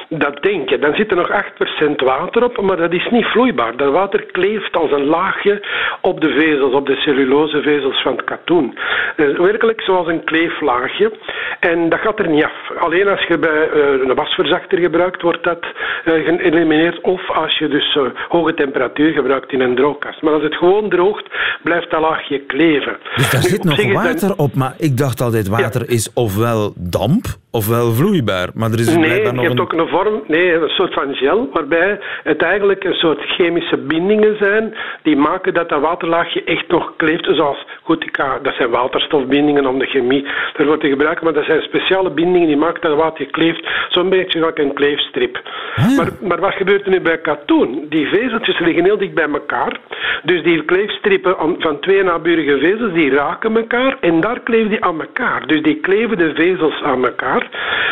dat 0.09 0.42
denk 0.42 0.68
je. 0.68 0.79
Dan 0.79 0.94
zit 0.94 1.11
er 1.11 1.16
nog 1.16 1.31
8% 1.31 1.94
water 1.97 2.44
op, 2.44 2.61
maar 2.61 2.77
dat 2.77 2.92
is 2.92 3.09
niet 3.11 3.25
vloeibaar. 3.25 3.77
Dat 3.77 3.92
water 3.92 4.25
kleeft 4.25 4.77
als 4.77 4.90
een 4.90 5.05
laagje 5.05 5.62
op 6.01 6.21
de 6.21 6.29
vezels, 6.29 6.73
op 6.73 6.87
de 6.87 6.97
cellulosevezels 6.97 8.03
van 8.03 8.16
het 8.16 8.25
katoen. 8.25 8.79
Uh, 9.16 9.38
werkelijk 9.38 9.81
zoals 9.81 10.07
een 10.07 10.25
kleeflaagje. 10.25 11.12
En 11.61 11.88
dat 11.88 12.01
gaat 12.01 12.18
er 12.18 12.29
niet 12.29 12.44
af. 12.44 12.79
Alleen 12.79 13.09
als 13.09 13.23
je 13.23 13.38
bij 13.38 13.71
uh, 13.75 14.09
een 14.09 14.14
wasverzachter 14.14 14.79
gebruikt, 14.79 15.23
wordt 15.23 15.44
dat 15.44 15.64
uh, 15.64 16.25
geëlimineerd. 16.25 17.01
Of 17.01 17.31
als 17.31 17.59
je 17.59 17.68
dus 17.68 17.98
hoge 18.29 18.55
temperatuur 18.55 19.13
gebruikt 19.13 19.53
in 19.53 19.61
een 19.61 19.75
droogkast. 19.75 20.23
Maar 20.23 20.33
als 20.33 20.43
het 20.43 20.55
gewoon 20.55 20.89
droogt, 20.89 21.27
blijft 21.63 21.91
dat 21.91 22.01
laagje 22.01 22.41
kleven. 22.41 22.97
Dus 23.17 23.31
daar 23.31 23.43
zit 23.43 23.65
nog 23.65 23.93
water 23.93 24.37
op, 24.37 24.55
maar 24.55 24.75
ik 24.79 24.97
dacht 24.97 25.21
altijd 25.21 25.49
water 25.49 25.81
ja. 25.81 25.95
is 25.95 26.13
ofwel 26.15 26.73
damp 26.77 27.25
ofwel 27.51 27.93
vloeibaar. 27.93 28.49
Maar 28.55 28.71
er 28.71 28.79
is 28.79 28.95
nee, 28.95 29.05
blijkbaar 29.05 29.35
nog 29.35 29.43
je 29.43 29.49
hebt 29.49 29.61
een... 29.61 29.65
ook 29.65 29.73
een 29.73 29.89
vorm, 29.89 30.23
nee, 30.27 30.55
een 30.55 30.69
soort 30.69 30.95
van 30.95 31.15
gel, 31.15 31.49
waarbij 31.53 31.99
het 32.23 32.43
eigenlijk 32.43 32.85
een 32.85 32.95
soort 32.95 33.21
chemische 33.21 33.77
bindingen 33.77 34.37
zijn 34.37 34.75
die 35.03 35.17
maken 35.17 35.55
dat 35.55 35.69
dat 35.69 35.81
waterlaagje 35.81 36.45
echt 36.45 36.69
nog 36.69 36.93
kleeft. 36.97 37.25
Zoals, 37.25 37.67
goed, 37.83 38.05
ik 38.05 38.17
ga, 38.17 38.39
dat 38.43 38.55
zijn 38.55 38.71
waterstofbindingen 38.71 39.67
om 39.67 39.79
de 39.79 39.87
chemie 39.87 40.27
ervoor 40.57 40.79
te 40.79 40.89
gebruiken, 40.89 41.25
maar 41.25 41.35
dat 41.35 41.45
zijn 41.45 41.63
speciale 41.63 42.11
bindingen 42.11 42.49
die 42.49 42.57
maken 42.57 42.81
dat 42.81 42.91
het 42.91 43.01
water 43.01 43.27
kleeft. 43.27 43.69
Zo'n 43.89 44.09
beetje 44.09 44.45
als 44.45 44.53
een 44.55 44.75
kleefstrip. 44.75 45.43
Ah, 45.77 45.97
maar, 45.97 46.09
maar 46.21 46.41
wat 46.41 46.55
gebeurt 46.55 46.85
er 46.85 46.91
nu 46.91 47.01
bij 47.01 47.19
katoen? 47.19 47.87
Die 47.88 48.07
vezeltjes 48.07 48.59
liggen 48.59 48.85
heel 48.85 48.98
dicht 48.98 49.14
bij 49.14 49.29
elkaar. 49.29 49.81
Dus 50.22 50.42
die 50.42 50.64
kleefstrippen 50.64 51.37
van 51.59 51.81
twee 51.81 52.03
naburige 52.03 52.59
vezels, 52.59 52.92
die 52.92 53.11
raken 53.11 53.57
elkaar 53.57 53.96
en 54.01 54.20
daar 54.20 54.40
kleven 54.40 54.68
die 54.68 54.85
aan 54.85 55.01
elkaar. 55.01 55.46
Dus 55.46 55.62
die 55.62 55.81
kleven 55.81 56.18
de 56.18 56.35
vezels 56.35 56.83
aan 56.83 57.05
elkaar 57.05 57.48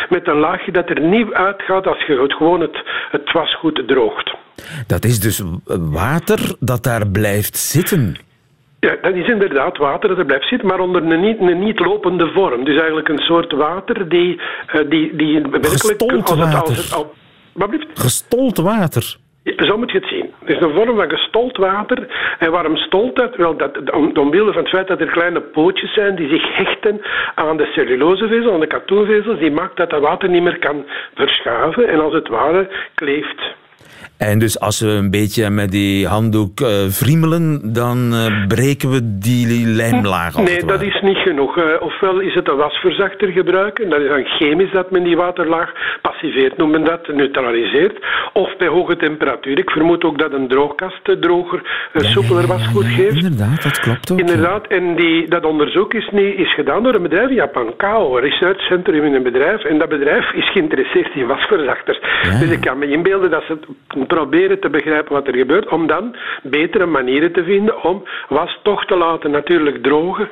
met 0.09 0.27
een 0.27 0.39
laagje 0.39 0.71
dat 0.71 0.89
er 0.89 1.01
niet 1.01 1.31
uitgaat 1.31 1.87
als 1.87 2.05
je 2.05 2.21
het 2.21 2.33
gewoon 2.33 2.61
het, 2.61 2.83
het 3.11 3.31
wasgoed 3.31 3.83
droogt. 3.87 4.35
Dat 4.87 5.05
is 5.05 5.19
dus 5.19 5.43
water 5.91 6.55
dat 6.59 6.83
daar 6.83 7.07
blijft 7.07 7.57
zitten. 7.57 8.15
Ja, 8.79 8.95
dat 9.01 9.13
is 9.13 9.27
inderdaad 9.27 9.77
water 9.77 10.09
dat 10.09 10.17
er 10.17 10.25
blijft 10.25 10.47
zitten, 10.47 10.67
maar 10.67 10.79
onder 10.79 11.03
een 11.03 11.21
niet, 11.21 11.39
een 11.39 11.59
niet 11.59 11.79
lopende 11.79 12.31
vorm. 12.33 12.63
Dus 12.63 12.77
eigenlijk 12.77 13.07
een 13.09 13.17
soort 13.17 13.51
water 13.51 14.09
die, 14.09 14.41
uh, 14.75 14.89
die, 14.89 15.15
die 15.15 15.33
werkelijk... 15.33 15.65
Gestold 15.65 16.29
als 16.29 16.29
het, 16.29 16.39
water. 16.39 16.59
als 16.59 16.77
het, 16.77 16.93
al, 16.93 17.13
wat 17.53 17.69
blijft? 17.69 17.99
Gestold 17.99 18.57
water. 18.57 19.17
Zo 19.55 19.77
moet 19.77 19.91
je 19.91 19.97
het 19.97 20.07
zien. 20.07 20.33
Het 20.39 20.49
is 20.49 20.61
een 20.61 20.73
vorm 20.73 20.95
van 20.95 21.09
gestold 21.09 21.57
water. 21.57 22.07
En 22.39 22.51
waarom 22.51 22.77
stolt 22.77 23.15
dat? 23.15 23.35
Wel, 23.35 23.57
dat 23.57 23.91
om, 23.91 24.17
omwille 24.17 24.53
van 24.53 24.61
het 24.61 24.71
feit 24.71 24.87
dat 24.87 24.99
er 24.99 25.07
kleine 25.07 25.41
pootjes 25.41 25.93
zijn 25.93 26.15
die 26.15 26.29
zich 26.29 26.55
hechten 26.55 27.01
aan 27.35 27.57
de 27.57 27.65
cellulosevezel, 27.65 28.53
aan 28.53 28.59
de 28.59 28.67
katoenvezels, 28.67 29.39
die 29.39 29.51
maakt 29.51 29.77
dat 29.77 29.89
dat 29.89 30.01
water 30.01 30.29
niet 30.29 30.43
meer 30.43 30.59
kan 30.59 30.85
verschuiven 31.15 31.87
en 31.87 31.99
als 31.99 32.13
het 32.13 32.27
ware 32.27 32.67
kleeft. 32.95 33.55
En 34.17 34.39
dus 34.39 34.59
als 34.59 34.79
we 34.79 34.87
een 34.87 35.11
beetje 35.11 35.49
met 35.49 35.71
die 35.71 36.07
handdoek 36.07 36.59
uh, 36.59 36.69
friemelen, 36.89 37.73
dan 37.73 38.13
uh, 38.13 38.47
breken 38.47 38.89
we 38.89 39.17
die 39.19 39.67
lijmlaag 39.67 40.35
af. 40.35 40.43
Nee, 40.43 40.65
dat 40.65 40.81
is 40.81 41.01
niet 41.01 41.17
genoeg. 41.17 41.57
Uh, 41.57 41.63
ofwel 41.79 42.19
is 42.19 42.33
het 42.33 42.49
een 42.49 42.55
wasverzachter 42.55 43.27
gebruiken, 43.27 43.89
dat 43.89 44.01
is 44.01 44.07
dan 44.07 44.25
chemisch 44.25 44.71
dat 44.71 44.91
men 44.91 45.03
die 45.03 45.15
waterlaag 45.15 45.71
passiveert, 46.01 46.57
noemen 46.57 46.83
dat, 46.83 47.07
neutraliseert. 47.07 48.05
Of 48.33 48.57
bij 48.57 48.67
hoge 48.67 48.95
temperatuur. 48.95 49.59
Ik 49.59 49.69
vermoed 49.69 50.03
ook 50.03 50.19
dat 50.19 50.33
een 50.33 50.47
droogkast 50.47 51.01
droger, 51.21 51.61
ja, 51.93 52.03
soepeler 52.03 52.47
wasgoed 52.47 52.83
ja, 52.83 52.89
ja, 52.89 52.95
geeft. 52.95 53.15
Inderdaad, 53.15 53.63
dat 53.63 53.79
klopt 53.79 54.11
ook. 54.11 54.19
Inderdaad, 54.19 54.67
en 54.67 54.95
die, 54.95 55.29
dat 55.29 55.45
onderzoek 55.45 55.93
is, 55.93 56.09
niet, 56.11 56.37
is 56.37 56.53
gedaan 56.53 56.83
door 56.83 56.95
een 56.95 57.01
bedrijf 57.01 57.29
in 57.29 57.35
Japan, 57.35 57.73
KAO, 57.77 58.15
een 58.15 58.23
research 58.23 58.61
centrum 58.61 59.03
in 59.03 59.13
een 59.13 59.23
bedrijf. 59.23 59.63
En 59.63 59.77
dat 59.77 59.89
bedrijf 59.89 60.31
is 60.33 60.51
geïnteresseerd 60.51 61.15
in 61.15 61.27
wasverzachters. 61.27 61.99
Dus 62.39 62.49
ik 62.49 62.61
kan 62.61 62.77
me 62.77 62.91
inbeelden 62.91 63.29
dat 63.29 63.43
ze 63.47 63.57
proberen 64.07 64.59
te 64.59 64.69
begrijpen 64.69 65.13
wat 65.13 65.27
er 65.27 65.35
gebeurt, 65.35 65.69
om 65.69 65.87
dan 65.87 66.15
betere 66.43 66.85
manieren 66.85 67.33
te 67.33 67.43
vinden 67.43 67.83
om 67.83 68.03
was 68.29 68.59
toch 68.63 68.85
te 68.85 68.95
laten 68.95 69.31
natuurlijk 69.31 69.83
drogen, 69.83 70.29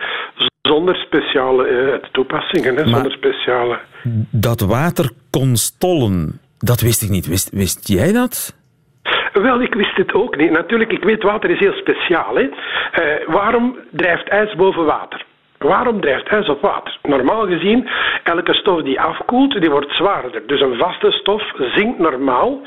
zonder 0.62 0.96
speciale 0.96 2.02
toepassingen, 2.12 2.76
hè, 2.76 2.88
zonder 2.88 3.12
speciale... 3.12 3.80
Dat 4.32 4.62
water 4.62 5.10
kon 5.30 5.56
stollen, 5.56 6.40
dat 6.60 6.82
wist 6.82 7.02
ik 7.02 7.10
niet. 7.10 7.28
Wist, 7.28 7.50
wist 7.54 7.88
jij 7.88 8.12
dat? 8.12 8.56
Wel, 9.34 9.62
ik 9.62 9.74
wist 9.74 9.98
het 9.98 10.14
ook 10.14 10.38
niet. 10.38 10.52
Natuurlijk, 10.52 10.92
ik 10.92 11.04
weet 11.04 11.24
water 11.24 11.50
is 11.50 11.60
heel 11.60 11.74
speciaal. 11.74 12.36
Hè. 12.36 12.42
Uh, 12.42 13.28
waarom 13.28 13.78
drijft 13.92 14.28
ijs 14.28 14.56
boven 14.56 14.86
water? 14.86 15.26
Waarom 15.66 16.02
drijft 16.02 16.28
ijs 16.28 16.50
op 16.50 16.62
water? 16.62 16.98
Normaal 17.02 17.46
gezien, 17.48 17.90
elke 18.24 18.54
stof 18.54 18.82
die 18.82 19.02
afkoelt, 19.02 19.62
die 19.62 19.70
wordt 19.70 19.92
zwaarder. 19.92 20.42
Dus 20.48 20.62
een 20.62 20.78
vaste 20.78 21.12
stof 21.12 21.44
zinkt 21.58 22.00
normaal. 22.00 22.62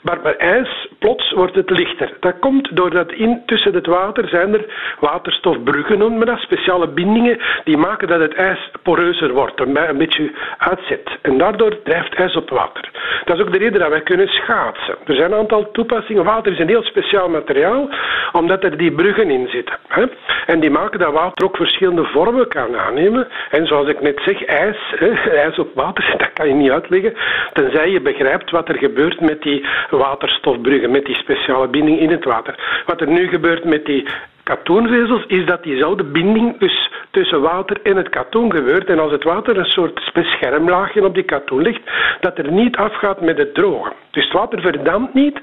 Maar 0.00 0.20
bij 0.20 0.36
ijs, 0.36 0.88
plots 0.98 1.32
wordt 1.32 1.54
het 1.54 1.70
lichter. 1.70 2.12
Dat 2.20 2.38
komt 2.38 2.76
doordat 2.76 3.12
in, 3.12 3.42
tussen 3.46 3.74
het 3.74 3.86
water 3.86 4.28
zijn 4.28 4.54
er 4.54 4.64
waterstofbruggen, 5.00 5.98
noemen 5.98 6.18
we 6.18 6.24
dat, 6.24 6.38
speciale 6.38 6.88
bindingen, 6.88 7.38
die 7.64 7.76
maken 7.76 8.08
dat 8.08 8.20
het 8.20 8.34
ijs 8.34 8.70
poreuzer 8.82 9.32
wordt, 9.32 9.60
een 9.60 9.98
beetje 9.98 10.30
uitzet. 10.58 11.18
En 11.22 11.38
daardoor 11.38 11.82
drijft 11.82 12.14
ijs 12.14 12.36
op 12.36 12.50
water. 12.50 12.90
Dat 13.24 13.36
is 13.38 13.42
ook 13.42 13.52
de 13.52 13.58
reden 13.58 13.80
dat 13.80 13.88
wij 13.88 14.00
kunnen 14.00 14.28
schaatsen. 14.28 14.96
Er 15.04 15.14
zijn 15.14 15.32
een 15.32 15.38
aantal 15.38 15.70
toepassingen. 15.70 16.24
Water 16.24 16.52
is 16.52 16.58
een 16.58 16.68
heel 16.68 16.82
speciaal 16.82 17.28
materiaal, 17.28 17.88
omdat 18.32 18.64
er 18.64 18.76
die 18.76 18.92
bruggen 18.92 19.30
in 19.30 19.48
zitten. 19.48 19.76
En 20.46 20.60
die 20.60 20.70
maken 20.70 20.98
dat 20.98 21.12
water 21.12 21.44
ook 21.44 21.56
verschillende 21.56 22.04
vormen 22.04 22.37
kan 22.46 22.76
aannemen. 22.76 23.28
En 23.50 23.66
zoals 23.66 23.88
ik 23.88 24.00
net 24.00 24.20
zeg, 24.24 24.44
ijs, 24.44 24.94
ijs 25.30 25.58
op 25.58 25.74
water, 25.74 26.14
dat 26.18 26.32
kan 26.32 26.48
je 26.48 26.54
niet 26.54 26.70
uitleggen, 26.70 27.14
tenzij 27.52 27.90
je 27.90 28.00
begrijpt 28.00 28.50
wat 28.50 28.68
er 28.68 28.78
gebeurt 28.78 29.20
met 29.20 29.42
die 29.42 29.66
waterstofbruggen, 29.90 30.90
met 30.90 31.04
die 31.04 31.16
speciale 31.16 31.68
binding 31.68 32.00
in 32.00 32.10
het 32.10 32.24
water. 32.24 32.82
Wat 32.86 33.00
er 33.00 33.08
nu 33.08 33.28
gebeurt 33.28 33.64
met 33.64 33.84
die 33.84 34.08
katoenvezels 34.52 35.24
is 35.26 35.46
dat 35.46 35.62
diezelfde 35.62 36.04
binding 36.04 36.58
dus 36.58 36.90
tussen 37.10 37.40
water 37.40 37.76
en 37.82 37.96
het 37.96 38.08
katoen 38.08 38.52
gebeurt. 38.52 38.88
En 38.88 38.98
als 38.98 39.12
het 39.12 39.24
water 39.24 39.58
een 39.58 39.64
soort 39.64 40.10
beschermlaagje 40.14 41.04
op 41.04 41.14
die 41.14 41.22
katoen 41.22 41.62
ligt, 41.62 41.80
dat 42.20 42.38
er 42.38 42.52
niet 42.52 42.76
afgaat 42.76 43.20
met 43.20 43.38
het 43.38 43.54
drogen. 43.54 43.92
Dus 44.10 44.24
het 44.24 44.32
water 44.32 44.60
verdampt 44.60 45.14
niet. 45.14 45.40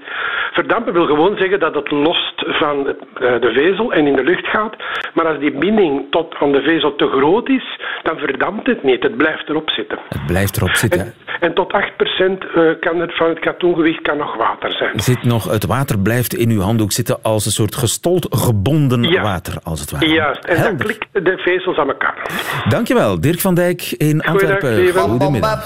Verdampen 0.52 0.94
wil 0.94 1.06
gewoon 1.06 1.38
zeggen 1.38 1.60
dat 1.60 1.76
het 1.76 1.92
lost 1.92 2.44
van 2.46 2.88
eh, 2.88 2.96
de 3.16 3.52
vezel 3.54 3.94
en 3.94 4.08
in 4.08 4.16
de 4.16 4.24
lucht 4.24 4.48
gaat. 4.48 4.76
Maar 5.14 5.28
als 5.28 5.40
die 5.40 5.58
binding 5.58 6.06
tot 6.10 6.36
aan 6.40 6.52
de 6.52 6.62
vezel 6.62 6.96
te 6.96 7.08
groot 7.08 7.50
is, 7.50 7.80
dan 8.04 8.18
verdampt 8.18 8.68
het 8.68 8.84
niet. 8.84 9.04
Het 9.04 9.18
blijft 9.18 9.50
erop 9.50 9.70
zitten. 9.70 10.00
Het 10.10 10.26
blijft 10.26 10.58
erop 10.58 10.76
zitten. 10.76 11.00
En, 11.00 11.14
en 11.40 11.54
tot 11.54 11.74
8% 11.74 11.78
eh, 11.78 12.64
kan 12.80 13.00
het 13.00 13.16
van 13.16 13.30
het 13.30 13.40
katoengewicht 13.40 14.02
kan 14.02 14.18
nog 14.18 14.36
water 14.36 14.72
zijn. 14.72 15.00
Zit 15.00 15.24
nog, 15.24 15.52
het 15.52 15.66
water 15.66 16.00
blijft 16.00 16.34
in 16.34 16.50
uw 16.50 16.62
handdoek 16.62 16.92
zitten 16.92 17.20
als 17.22 17.46
een 17.46 17.52
soort 17.52 17.76
gestold 17.76 18.28
gebonden 18.30 18.95
water, 19.02 19.58
als 19.64 19.80
het 19.80 19.92
ware. 19.92 20.06
Juist, 20.06 20.46
en 20.46 20.62
dan 20.62 20.78
klikken 20.78 21.24
de 21.24 21.38
vezels 21.38 21.78
aan 21.78 21.88
elkaar. 21.88 22.30
Dankjewel, 22.70 23.20
Dirk 23.20 23.40
van 23.40 23.56
Dijk 23.56 23.92
in 23.92 24.22
Antwerpen. 24.22 24.92
Goedemiddag. 24.92 25.64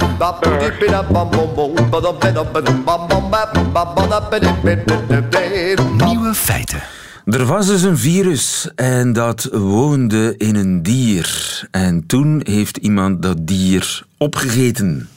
Nieuwe 6.05 6.33
feiten. 6.33 6.81
Er 7.25 7.45
was 7.45 7.67
dus 7.67 7.81
een 7.81 7.97
virus 7.97 8.71
en 8.75 9.13
dat 9.13 9.49
woonde 9.51 10.33
in 10.37 10.55
een 10.55 10.83
dier. 10.83 11.61
En 11.71 12.05
toen 12.05 12.41
heeft 12.43 12.77
iemand 12.77 13.21
dat 13.21 13.47
dier 13.47 14.03
opgegeten. 14.17 15.09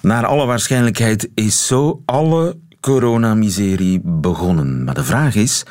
Naar 0.00 0.26
alle 0.26 0.46
waarschijnlijkheid 0.46 1.28
is 1.34 1.66
zo 1.66 2.02
alle 2.04 2.56
coronamiserie 2.80 4.00
begonnen. 4.04 4.84
Maar 4.84 4.94
de 4.94 5.04
vraag 5.04 5.34
is, 5.34 5.64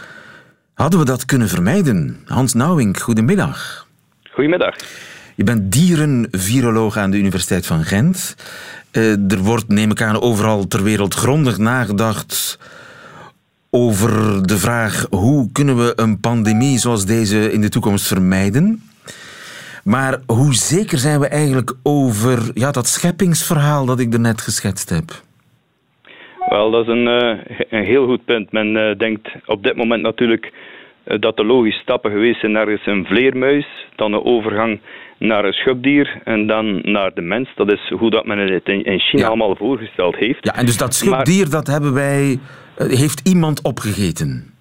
hadden 0.76 1.00
we 1.00 1.06
dat 1.06 1.26
kunnen 1.26 1.48
vermijden? 1.48 2.24
Hans 2.26 2.54
Nauwink, 2.54 2.98
goedemiddag. 3.00 3.88
Goedemiddag. 4.32 4.76
Je 5.36 5.44
bent 5.44 5.72
dierenviroloog 5.72 6.98
aan 6.98 7.12
de 7.12 7.18
Universiteit 7.18 7.66
van 7.66 7.84
Gent. 7.84 8.36
Uh, 8.92 9.32
er 9.32 9.38
wordt, 9.38 9.68
neem 9.68 9.92
ik 9.92 10.02
aan, 10.02 10.22
overal 10.22 10.68
ter 10.68 10.84
wereld 10.84 11.14
grondig 11.14 11.58
nagedacht 11.58 12.60
over 13.70 14.10
de 14.48 14.58
vraag 14.58 15.08
hoe 15.10 15.52
kunnen 15.52 15.78
we 15.78 15.94
een 15.96 16.20
pandemie 16.20 16.78
zoals 16.78 17.06
deze 17.06 17.52
in 17.52 17.62
de 17.62 17.70
toekomst 17.70 18.08
vermijden. 18.08 18.82
Maar 19.84 20.20
hoe 20.26 20.54
zeker 20.54 20.98
zijn 20.98 21.20
we 21.20 21.28
eigenlijk 21.28 21.74
over 21.84 22.52
ja, 22.54 22.72
dat 22.72 22.88
scheppingsverhaal 22.88 23.86
dat 23.86 24.00
ik 24.00 24.14
er 24.14 24.20
net 24.20 24.42
geschetst 24.42 24.90
heb? 24.90 25.24
Wel, 26.50 26.72
dat 26.72 26.88
is 26.88 26.94
een, 26.94 27.08
uh, 27.08 27.40
een 27.70 27.84
heel 27.84 28.06
goed 28.06 28.26
punt. 28.26 28.52
Men 28.52 28.76
uh, 28.76 28.98
denkt 28.98 29.30
op 29.46 29.64
dit 29.64 29.76
moment 29.76 30.02
natuurlijk 30.02 30.52
dat 31.06 31.38
de 31.38 31.46
logische 31.46 31.82
stappen 31.82 32.12
geweest 32.12 32.40
zijn 32.40 32.52
naar 32.52 32.68
een 32.68 33.06
vleermuis, 33.06 33.66
dan 33.96 34.14
een 34.14 34.24
overgang 34.24 34.80
naar 35.18 35.46
een 35.46 35.54
schubdier 35.54 36.22
en 36.24 36.48
dan 36.48 36.80
naar 36.84 37.14
de 37.14 37.22
mens. 37.22 37.50
Dat 37.56 37.72
is 37.72 37.90
hoe 37.90 38.10
dat 38.10 38.26
men 38.26 38.38
het 38.38 38.68
in 38.68 39.00
China 39.00 39.28
allemaal 39.28 39.56
voorgesteld 39.56 40.16
heeft. 40.16 40.46
Ja, 40.46 40.56
en 40.56 40.66
dus 40.66 40.78
dat 40.78 40.94
schubdier, 40.94 41.50
dat 41.50 41.68
hebben 41.68 41.94
wij, 41.94 42.40
heeft 42.78 43.28
iemand 43.28 43.64
opgegeten? 43.64 44.54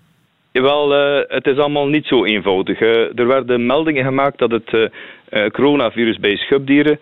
Wel, 0.63 0.95
uh, 0.95 1.23
het 1.29 1.47
is 1.47 1.57
allemaal 1.57 1.87
niet 1.87 2.07
zo 2.07 2.25
eenvoudig. 2.25 2.81
Uh, 2.81 3.19
er 3.19 3.27
werden 3.27 3.67
meldingen 3.67 4.05
gemaakt 4.05 4.39
dat 4.39 4.51
het 4.51 4.73
uh, 4.73 5.47
coronavirus 5.51 6.19
bij 6.19 6.37
schubdieren 6.37 6.99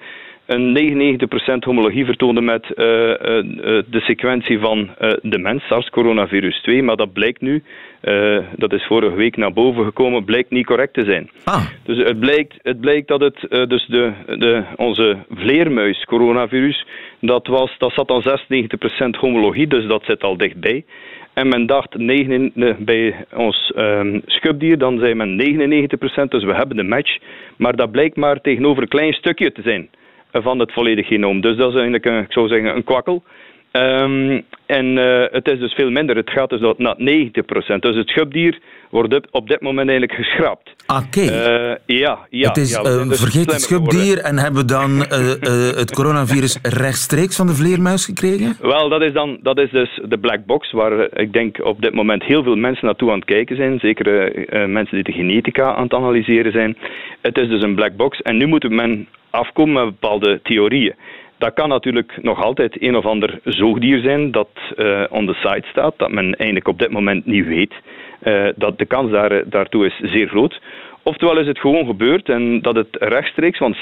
een 0.47 1.19
99% 1.21 1.59
homologie 1.59 2.05
vertoonde 2.05 2.41
met 2.41 2.63
de 2.67 4.01
sequentie 4.01 4.59
van 4.59 4.91
de 5.23 5.39
mens, 5.39 5.67
SARS-coronavirus 5.67 6.61
2. 6.63 6.83
Maar 6.83 6.97
dat 6.97 7.13
blijkt 7.13 7.41
nu, 7.41 7.63
dat 8.57 8.73
is 8.73 8.87
vorige 8.87 9.15
week 9.15 9.37
naar 9.37 9.53
boven 9.53 9.85
gekomen, 9.85 10.25
blijkt 10.25 10.51
niet 10.51 10.67
correct 10.67 10.95
te 10.95 11.05
zijn. 11.05 11.31
Ah. 11.45 11.67
Dus 11.83 11.99
het 11.99 12.21
blijkt, 12.21 12.55
het 12.63 12.81
blijkt 12.81 13.09
dat 13.09 13.21
het, 13.21 13.47
dus 13.69 13.87
de, 13.87 14.13
de, 14.27 14.63
onze 14.77 15.17
vleermuis 15.31 16.05
coronavirus, 16.05 16.87
dat, 17.21 17.47
was, 17.47 17.75
dat 17.79 17.93
zat 17.93 18.11
aan 18.11 18.39
96% 19.17 19.21
homologie, 19.21 19.67
dus 19.67 19.87
dat 19.87 20.05
zit 20.05 20.23
al 20.23 20.37
dichtbij. 20.37 20.85
En 21.33 21.49
men 21.49 21.67
dacht 21.67 21.97
9, 21.97 22.53
bij 22.79 23.27
ons 23.35 23.73
um, 23.77 24.23
schubdier, 24.27 24.79
dan 24.79 24.99
zei 24.99 25.15
men 25.15 25.41
99%, 25.41 26.29
dus 26.29 26.45
we 26.45 26.55
hebben 26.55 26.77
de 26.77 26.83
match. 26.83 27.19
Maar 27.57 27.77
dat 27.77 27.91
blijkt 27.91 28.17
maar 28.17 28.41
tegenover 28.41 28.83
een 28.83 28.89
klein 28.89 29.13
stukje 29.13 29.53
te 29.53 29.63
zijn 29.63 29.89
van 30.33 30.59
het 30.59 30.73
volledige 30.73 31.15
genoom. 31.15 31.41
Dus 31.41 31.57
dat 31.57 31.69
is 31.69 31.75
eigenlijk, 31.75 32.05
een, 32.05 32.23
ik 32.23 32.33
zou 32.33 32.49
zeggen, 32.49 32.77
een 32.77 32.85
kwakkel. 32.85 33.23
Um, 33.73 34.45
en 34.67 34.87
uh, 34.97 35.25
het 35.31 35.49
is 35.49 35.59
dus 35.59 35.73
veel 35.75 35.91
minder. 35.91 36.17
Het 36.17 36.31
gaat 36.31 36.51
dus 36.51 36.75
naar 36.77 36.97
90%. 36.99 37.01
Dus 37.79 37.97
het 37.97 38.09
schubdier 38.09 38.59
wordt 38.91 39.31
op 39.31 39.49
dit 39.49 39.61
moment 39.61 39.89
eigenlijk 39.89 40.19
geschrapt. 40.19 40.75
Oké. 40.87 41.03
Okay. 41.03 41.71
Uh, 41.71 41.77
ja, 41.87 42.19
ja. 42.31 42.49
Het 42.49 42.57
is, 42.57 42.71
ja, 42.71 42.83
uh, 42.83 43.11
vergeet 43.11 43.53
het 43.53 43.61
schubdier 43.61 44.19
en 44.19 44.39
hebben 44.39 44.61
we 44.61 44.67
dan 44.67 44.91
het 45.83 45.95
coronavirus 45.95 46.59
rechtstreeks 46.63 47.37
van 47.37 47.47
de 47.47 47.55
vleermuis 47.55 48.05
gekregen? 48.05 48.57
Wel, 48.61 48.89
dat 48.89 49.03
is, 49.03 49.13
dan, 49.13 49.39
dat 49.43 49.59
is 49.59 49.71
dus 49.71 50.01
de 50.09 50.19
black 50.19 50.47
box 50.47 50.73
waar 50.73 51.19
ik 51.21 51.33
denk 51.33 51.65
op 51.65 51.83
dit 51.83 51.95
moment 51.95 52.23
heel 52.25 52.43
veel 52.43 52.57
mensen 52.57 52.87
naartoe 52.87 53.11
aan 53.11 53.19
het 53.19 53.25
kijken 53.25 53.57
zijn. 53.57 53.79
Zeker 53.79 54.33
mensen 54.69 54.95
die 54.95 55.05
de 55.05 55.13
genetica 55.13 55.75
aan 55.75 55.83
het 55.83 55.95
analyseren 55.95 56.53
zijn. 56.53 56.77
Het 57.21 57.39
is 57.39 57.49
dus 57.49 57.63
een 57.63 57.75
black 57.75 57.97
box 57.97 58.23
en 58.23 58.37
nu 58.37 58.47
moet 58.47 58.69
men 58.69 59.09
afkomen 59.31 59.75
met 59.75 60.01
bepaalde 60.01 60.41
theorieën. 60.43 60.95
Dat 61.43 61.55
kan 61.55 61.69
natuurlijk 61.69 62.19
nog 62.23 62.43
altijd 62.43 62.83
een 62.83 62.97
of 62.97 63.05
ander 63.05 63.41
zoogdier 63.45 64.01
zijn 64.01 64.31
dat 64.31 64.49
uh, 64.77 65.03
on 65.11 65.27
the 65.27 65.35
site 65.35 65.69
staat, 65.71 65.95
dat 65.97 66.11
men 66.11 66.35
eigenlijk 66.35 66.69
op 66.69 66.79
dit 66.79 66.91
moment 66.91 67.27
niet 67.27 67.47
weet. 67.47 67.75
Uh, 68.23 68.49
dat 68.57 68.79
de 68.79 68.85
kans 68.85 69.11
daar, 69.11 69.49
daartoe 69.49 69.87
is 69.87 70.01
zeer 70.03 70.29
groot. 70.29 70.61
Oftewel 71.03 71.39
is 71.39 71.47
het 71.47 71.59
gewoon 71.59 71.87
gebeurd 71.87 72.29
en 72.29 72.61
dat 72.61 72.77
het 72.77 72.89
rechtstreeks, 72.91 73.59
want 73.59 73.77
96% 73.77 73.81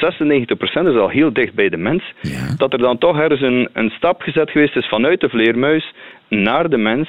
is 0.58 0.96
al 0.96 1.08
heel 1.08 1.32
dicht 1.32 1.54
bij 1.54 1.68
de 1.68 1.76
mens, 1.76 2.02
ja. 2.20 2.54
dat 2.56 2.72
er 2.72 2.78
dan 2.78 2.98
toch 2.98 3.18
ergens 3.18 3.40
een, 3.40 3.68
een 3.72 3.90
stap 3.90 4.22
gezet 4.22 4.50
geweest 4.50 4.76
is 4.76 4.88
vanuit 4.88 5.20
de 5.20 5.28
vleermuis 5.28 5.92
naar 6.28 6.68
de 6.68 6.78
mens 6.78 7.08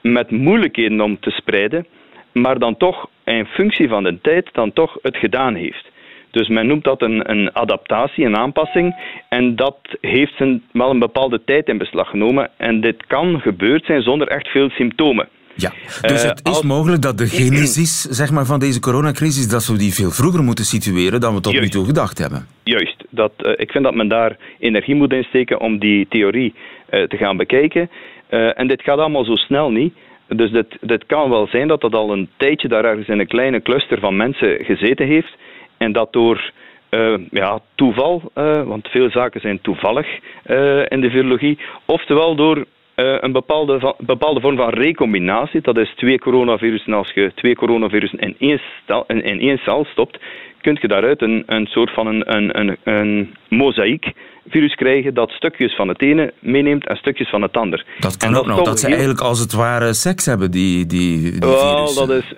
met 0.00 0.30
moeilijkheden 0.30 1.00
om 1.00 1.20
te 1.20 1.30
spreiden, 1.30 1.86
maar 2.32 2.58
dan 2.58 2.76
toch 2.76 3.08
in 3.24 3.46
functie 3.46 3.88
van 3.88 4.02
de 4.02 4.20
tijd 4.20 4.48
dan 4.52 4.72
toch 4.72 4.98
het 5.02 5.16
gedaan 5.16 5.54
heeft. 5.54 5.89
Dus 6.30 6.48
men 6.48 6.66
noemt 6.66 6.84
dat 6.84 7.02
een, 7.02 7.30
een 7.30 7.50
adaptatie, 7.52 8.24
een 8.24 8.36
aanpassing. 8.36 8.94
En 9.28 9.56
dat 9.56 9.78
heeft 10.00 10.36
zijn, 10.36 10.62
wel 10.72 10.90
een 10.90 10.98
bepaalde 10.98 11.40
tijd 11.44 11.68
in 11.68 11.78
beslag 11.78 12.08
genomen. 12.08 12.50
En 12.56 12.80
dit 12.80 13.06
kan 13.06 13.40
gebeurd 13.40 13.84
zijn 13.84 14.02
zonder 14.02 14.28
echt 14.28 14.48
veel 14.48 14.70
symptomen. 14.70 15.28
Ja, 15.54 15.72
dus 16.00 16.22
het 16.22 16.48
is 16.48 16.62
mogelijk 16.62 17.02
dat 17.02 17.18
de 17.18 17.26
genesis 17.26 18.02
zeg 18.02 18.30
maar, 18.30 18.46
van 18.46 18.58
deze 18.60 18.80
coronacrisis, 18.80 19.48
dat 19.48 19.66
we 19.66 19.78
die 19.78 19.94
veel 19.94 20.10
vroeger 20.10 20.42
moeten 20.42 20.64
situeren 20.64 21.20
dan 21.20 21.34
we 21.34 21.40
tot 21.40 21.60
nu 21.60 21.68
toe 21.68 21.84
gedacht 21.84 22.18
hebben. 22.18 22.46
Juist. 22.64 23.04
Dat, 23.10 23.32
uh, 23.38 23.52
ik 23.56 23.70
vind 23.70 23.84
dat 23.84 23.94
men 23.94 24.08
daar 24.08 24.36
energie 24.58 24.94
moet 24.94 25.12
insteken 25.12 25.60
om 25.60 25.78
die 25.78 26.06
theorie 26.08 26.54
uh, 26.54 27.02
te 27.02 27.16
gaan 27.16 27.36
bekijken. 27.36 27.90
Uh, 28.30 28.58
en 28.58 28.66
dit 28.66 28.82
gaat 28.82 28.98
allemaal 28.98 29.24
zo 29.24 29.36
snel 29.36 29.70
niet. 29.70 29.94
Dus 30.28 30.50
dit, 30.50 30.76
dit 30.80 31.06
kan 31.06 31.30
wel 31.30 31.46
zijn 31.46 31.68
dat 31.68 31.80
dat 31.80 31.94
al 31.94 32.12
een 32.12 32.28
tijdje 32.36 32.68
daar 32.68 32.84
ergens 32.84 33.08
in 33.08 33.18
een 33.18 33.26
kleine 33.26 33.62
cluster 33.62 34.00
van 34.00 34.16
mensen 34.16 34.64
gezeten 34.64 35.06
heeft. 35.06 35.36
En 35.80 35.92
dat 35.92 36.12
door 36.12 36.50
uh, 36.90 37.14
ja, 37.30 37.60
toeval, 37.74 38.22
uh, 38.34 38.62
want 38.62 38.88
veel 38.88 39.10
zaken 39.10 39.40
zijn 39.40 39.60
toevallig 39.60 40.06
uh, 40.46 40.82
in 40.88 41.00
de 41.00 41.10
virologie, 41.10 41.58
oftewel 41.84 42.34
door 42.34 42.66
een 42.94 43.32
bepaalde, 43.32 43.94
bepaalde 43.98 44.40
vorm 44.40 44.56
van 44.56 44.68
recombinatie. 44.68 45.60
Dat 45.60 45.76
is 45.76 45.92
twee 45.96 46.18
coronavirussen. 46.18 46.92
Als 46.92 47.10
je 47.14 47.32
twee 47.34 47.54
coronavirussen 47.54 48.18
in 48.18 48.34
één, 48.38 48.60
stel, 48.82 49.04
in, 49.06 49.22
in 49.22 49.40
één 49.40 49.58
cel 49.58 49.84
stopt, 49.84 50.18
kun 50.60 50.78
je 50.80 50.88
daaruit 50.88 51.22
een, 51.22 51.42
een 51.46 51.66
soort 51.66 51.90
van 51.90 52.06
een, 52.06 52.36
een, 52.36 52.58
een, 52.58 52.76
een 52.84 53.34
mozaïek 53.48 54.12
virus 54.48 54.74
krijgen 54.74 55.14
dat 55.14 55.30
stukjes 55.30 55.74
van 55.74 55.88
het 55.88 56.02
ene 56.02 56.32
meeneemt 56.38 56.86
en 56.86 56.96
stukjes 56.96 57.28
van 57.28 57.42
het 57.42 57.56
ander. 57.56 57.84
Dat 57.98 58.16
kan 58.16 58.36
ook 58.36 58.46
nog, 58.46 58.62
dat 58.62 58.80
ze 58.80 58.86
eigenlijk 58.86 59.20
als 59.20 59.38
het 59.38 59.52
ware 59.52 59.94
seks 59.94 60.26
hebben, 60.26 60.50
die, 60.50 60.86
die, 60.86 61.30
die 61.30 61.40
Wel, 61.40 61.94
dat 61.94 62.10
is... 62.10 62.34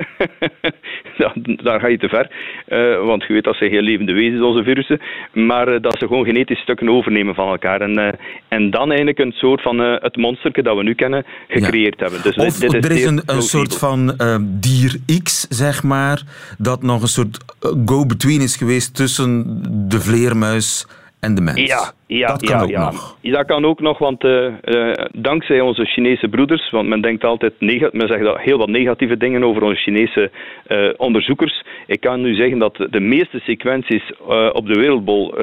daar 1.62 1.80
ga 1.80 1.86
je 1.86 1.98
te 1.98 2.08
ver. 2.08 2.30
Uh, 2.68 3.06
want 3.06 3.24
je 3.26 3.32
weet 3.32 3.44
dat 3.44 3.56
ze 3.56 3.64
heel 3.64 3.80
levende 3.80 4.12
wezens, 4.12 4.42
onze 4.42 4.62
virussen. 4.62 5.00
Maar 5.32 5.68
uh, 5.68 5.80
dat 5.80 5.96
ze 5.98 6.06
gewoon 6.06 6.24
genetisch 6.24 6.60
stukken 6.60 6.88
overnemen 6.88 7.34
van 7.34 7.48
elkaar. 7.48 7.80
En, 7.80 7.98
uh, 7.98 8.08
en 8.48 8.70
dan 8.70 8.88
eigenlijk 8.88 9.18
een 9.18 9.32
soort 9.32 9.62
van 9.62 9.78
het 9.78 10.16
monsterke 10.16 10.62
dat 10.62 10.76
we 10.76 10.82
nu 10.82 10.94
kennen, 10.94 11.24
gecreëerd 11.48 11.98
ja. 11.98 12.04
hebben. 12.04 12.22
Dus 12.22 12.36
of, 12.36 12.58
dit, 12.58 12.70
dit 12.70 12.84
is 12.84 12.90
er 12.90 12.96
is 12.96 13.04
een, 13.04 13.22
een 13.26 13.42
soort 13.42 13.78
van 13.78 14.16
dier 14.40 15.00
X, 15.22 15.46
zeg 15.48 15.82
maar, 15.82 16.22
dat 16.58 16.82
nog 16.82 17.02
een 17.02 17.08
soort 17.08 17.38
go-between 17.86 18.40
is 18.40 18.56
geweest 18.56 18.94
tussen 18.94 19.62
de 19.88 20.00
vleermuis 20.00 20.86
en 21.20 21.34
de 21.34 21.40
mens. 21.40 21.60
Ja, 21.60 21.92
ja, 22.18 22.26
dat 22.26 22.42
kan 22.42 22.56
ja, 22.56 22.62
ook 22.62 22.70
ja. 22.70 22.84
nog. 22.84 23.16
Dat 23.22 23.46
kan 23.46 23.64
ook 23.64 23.80
nog, 23.80 23.98
want 23.98 24.24
uh, 24.24 24.46
uh, 24.64 24.92
dankzij 25.12 25.60
onze 25.60 25.84
Chinese 25.84 26.28
broeders, 26.28 26.70
want 26.70 26.88
men 26.88 27.00
denkt 27.00 27.24
altijd, 27.24 27.52
men 27.58 28.08
zegt 28.08 28.22
dat 28.22 28.40
heel 28.40 28.58
wat 28.58 28.68
negatieve 28.68 29.16
dingen 29.16 29.44
over 29.44 29.62
onze 29.62 29.80
Chinese 29.80 30.30
uh, 30.68 30.88
onderzoekers. 30.96 31.64
Ik 31.86 32.00
kan 32.00 32.20
nu 32.20 32.34
zeggen 32.34 32.58
dat 32.58 32.76
de 32.90 33.00
meeste 33.00 33.38
sequenties 33.38 34.12
op 34.52 34.66
de 34.66 34.74
wereldbol 34.74 35.34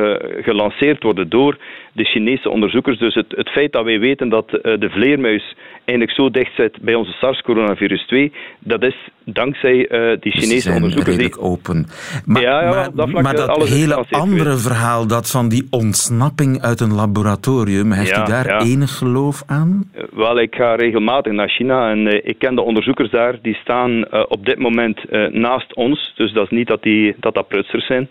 gelanceerd 0.41 1.03
worden 1.03 1.29
door 1.29 1.57
de 1.93 2.03
Chinese 2.03 2.49
onderzoekers. 2.49 2.99
Dus 2.99 3.13
het, 3.13 3.25
het 3.35 3.49
feit 3.49 3.71
dat 3.71 3.83
wij 3.83 3.99
weten 3.99 4.29
dat 4.29 4.49
de 4.49 4.89
vleermuis 4.89 5.55
eigenlijk 5.85 6.11
zo 6.11 6.29
dicht 6.29 6.55
zit 6.55 6.77
bij 6.81 6.95
onze 6.95 7.11
SARS-coronavirus 7.11 8.07
2, 8.07 8.33
dat 8.59 8.83
is 8.83 8.95
dankzij 9.23 9.87
die 10.19 10.31
dus 10.31 10.43
Chinese 10.43 10.71
onderzoekers. 10.71 11.17
Die 11.17 11.39
open. 11.39 11.87
Maar, 12.25 12.41
ja, 12.41 12.69
maar, 12.69 12.89
dat, 12.93 13.07
maar 13.07 13.35
dat 13.35 13.67
hele 13.67 14.05
andere 14.09 14.57
verhaal, 14.57 15.07
dat 15.07 15.31
van 15.31 15.49
die 15.49 15.67
ontsnapping 15.69 16.58
uit 16.61 16.79
een 16.79 16.93
laboratorium. 16.93 17.91
Heeft 17.91 18.17
u 18.17 18.23
daar 18.23 18.61
enig 18.61 18.97
geloof 18.97 19.43
aan? 19.45 19.89
Eh, 19.91 20.03
wel, 20.11 20.39
ik 20.39 20.55
ga 20.55 20.75
regelmatig 20.75 21.33
naar 21.33 21.49
China 21.49 21.89
en 21.89 21.99
uh, 21.99 22.13
ik 22.13 22.35
ken 22.39 22.55
de 22.55 22.61
onderzoekers 22.61 23.09
daar. 23.09 23.39
Die 23.41 23.55
staan 23.55 23.91
uh, 23.91 24.23
op 24.27 24.45
dit 24.45 24.59
moment 24.59 25.11
naast 25.31 25.75
ons. 25.75 26.13
Dus 26.15 26.33
dat 26.33 26.43
is 26.43 26.57
niet 26.57 26.67
dat 26.67 26.83
die, 26.83 27.15
dat, 27.19 27.33
dat 27.33 27.47
prutsers 27.47 27.85
zijn. 27.85 28.09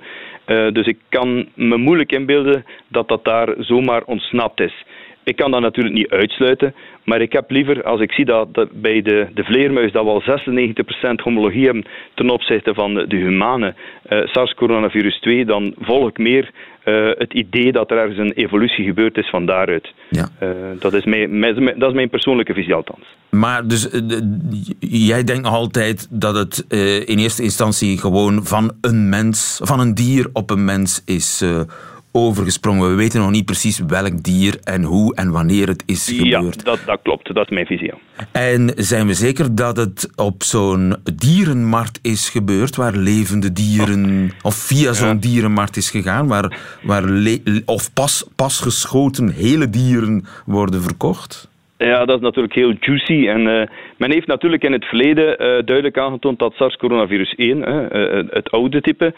dus 0.72 0.86
ik 0.86 0.98
kan 1.08 1.48
me 1.54 1.76
moeilijk 1.76 2.12
inbeelden 2.12 2.64
dat 2.88 3.08
dat 3.08 3.24
daar 3.24 3.54
zomaar 3.58 4.02
ontsnapt 4.02 4.60
is. 4.60 4.84
Ik 5.24 5.36
kan 5.36 5.50
dat 5.50 5.60
natuurlijk 5.60 5.94
niet 5.94 6.10
uitsluiten, 6.10 6.74
maar 7.04 7.20
ik 7.20 7.32
heb 7.32 7.50
liever, 7.50 7.82
als 7.82 8.00
ik 8.00 8.12
zie 8.12 8.24
dat, 8.24 8.54
dat 8.54 8.68
bij 8.72 9.02
de, 9.02 9.26
de 9.34 9.44
vleermuis 9.44 9.92
dat 9.92 10.04
we 10.04 10.10
al 10.10 10.22
96% 10.22 11.22
homologie 11.22 11.64
hebben 11.64 11.84
ten 12.14 12.30
opzichte 12.30 12.74
van 12.74 12.94
de, 12.94 13.06
de 13.06 13.16
humane 13.16 13.74
SARS-coronavirus 14.08 15.20
2, 15.20 15.44
dan 15.44 15.74
volg 15.78 16.08
ik 16.08 16.18
meer 16.18 16.50
uh, 16.84 17.10
het 17.18 17.32
idee 17.32 17.72
dat 17.72 17.90
er 17.90 17.98
ergens 17.98 18.18
een 18.18 18.32
evolutie 18.32 18.84
gebeurd 18.84 19.16
is 19.16 19.30
van 19.30 19.46
daaruit. 19.46 19.94
Ja. 20.10 20.28
Uh, 20.42 20.48
dat, 20.78 20.92
is 20.94 21.04
mijn, 21.04 21.38
mijn, 21.38 21.78
dat 21.78 21.88
is 21.88 21.94
mijn 21.94 22.08
persoonlijke 22.08 22.54
visie 22.54 22.74
althans. 22.74 23.04
Maar 23.30 23.66
dus 23.66 23.88
jij 24.80 25.24
denkt 25.24 25.42
nog 25.42 25.54
altijd 25.54 26.06
dat 26.10 26.34
het 26.34 26.64
in 27.08 27.18
eerste 27.18 27.42
instantie 27.42 27.98
gewoon 27.98 28.44
van 28.44 28.72
een 28.80 29.08
mens, 29.08 29.60
van 29.62 29.80
een 29.80 29.94
dier 29.94 30.30
op 30.32 30.50
een 30.50 30.64
mens 30.64 31.02
is 31.06 31.44
overgesprongen. 32.12 32.90
We 32.90 32.94
weten 32.94 33.20
nog 33.20 33.30
niet 33.30 33.44
precies 33.44 33.78
welk 33.78 34.22
dier 34.22 34.58
en 34.64 34.82
hoe 34.82 35.14
en 35.14 35.30
wanneer 35.30 35.68
het 35.68 35.82
is 35.86 36.08
gebeurd. 36.08 36.56
Ja, 36.56 36.62
dat, 36.64 36.80
dat 36.86 36.98
klopt. 37.02 37.34
Dat 37.34 37.44
is 37.44 37.50
mijn 37.50 37.66
visie. 37.66 37.92
En 38.32 38.72
zijn 38.76 39.06
we 39.06 39.14
zeker 39.14 39.54
dat 39.54 39.76
het 39.76 40.10
op 40.16 40.42
zo'n 40.42 40.96
dierenmarkt 41.14 41.98
is 42.02 42.28
gebeurd, 42.28 42.76
waar 42.76 42.96
levende 42.96 43.52
dieren, 43.52 44.30
of 44.42 44.54
via 44.54 44.92
zo'n 44.92 45.18
dierenmarkt 45.18 45.76
is 45.76 45.90
gegaan, 45.90 46.26
waar, 46.26 46.58
waar 46.82 47.04
of 47.64 47.92
pas, 47.92 48.28
pas 48.36 48.60
geschoten 48.60 49.30
hele 49.32 49.70
dieren 49.70 50.24
worden 50.46 50.82
verkocht? 50.82 51.48
Ja, 51.78 52.04
dat 52.04 52.16
is 52.16 52.22
natuurlijk 52.22 52.54
heel 52.54 52.74
juicy. 52.80 53.28
En 53.28 53.40
uh, 53.40 53.66
men 53.98 54.10
heeft 54.10 54.26
natuurlijk 54.26 54.64
in 54.64 54.72
het 54.72 54.84
verleden 54.84 55.26
uh, 55.28 55.38
duidelijk 55.38 55.98
aangetoond 55.98 56.38
dat 56.38 56.54
SARS-coronavirus 56.54 57.34
1, 57.34 57.58
uh, 57.58 58.24
het 58.30 58.50
oude 58.50 58.80
type, 58.80 59.14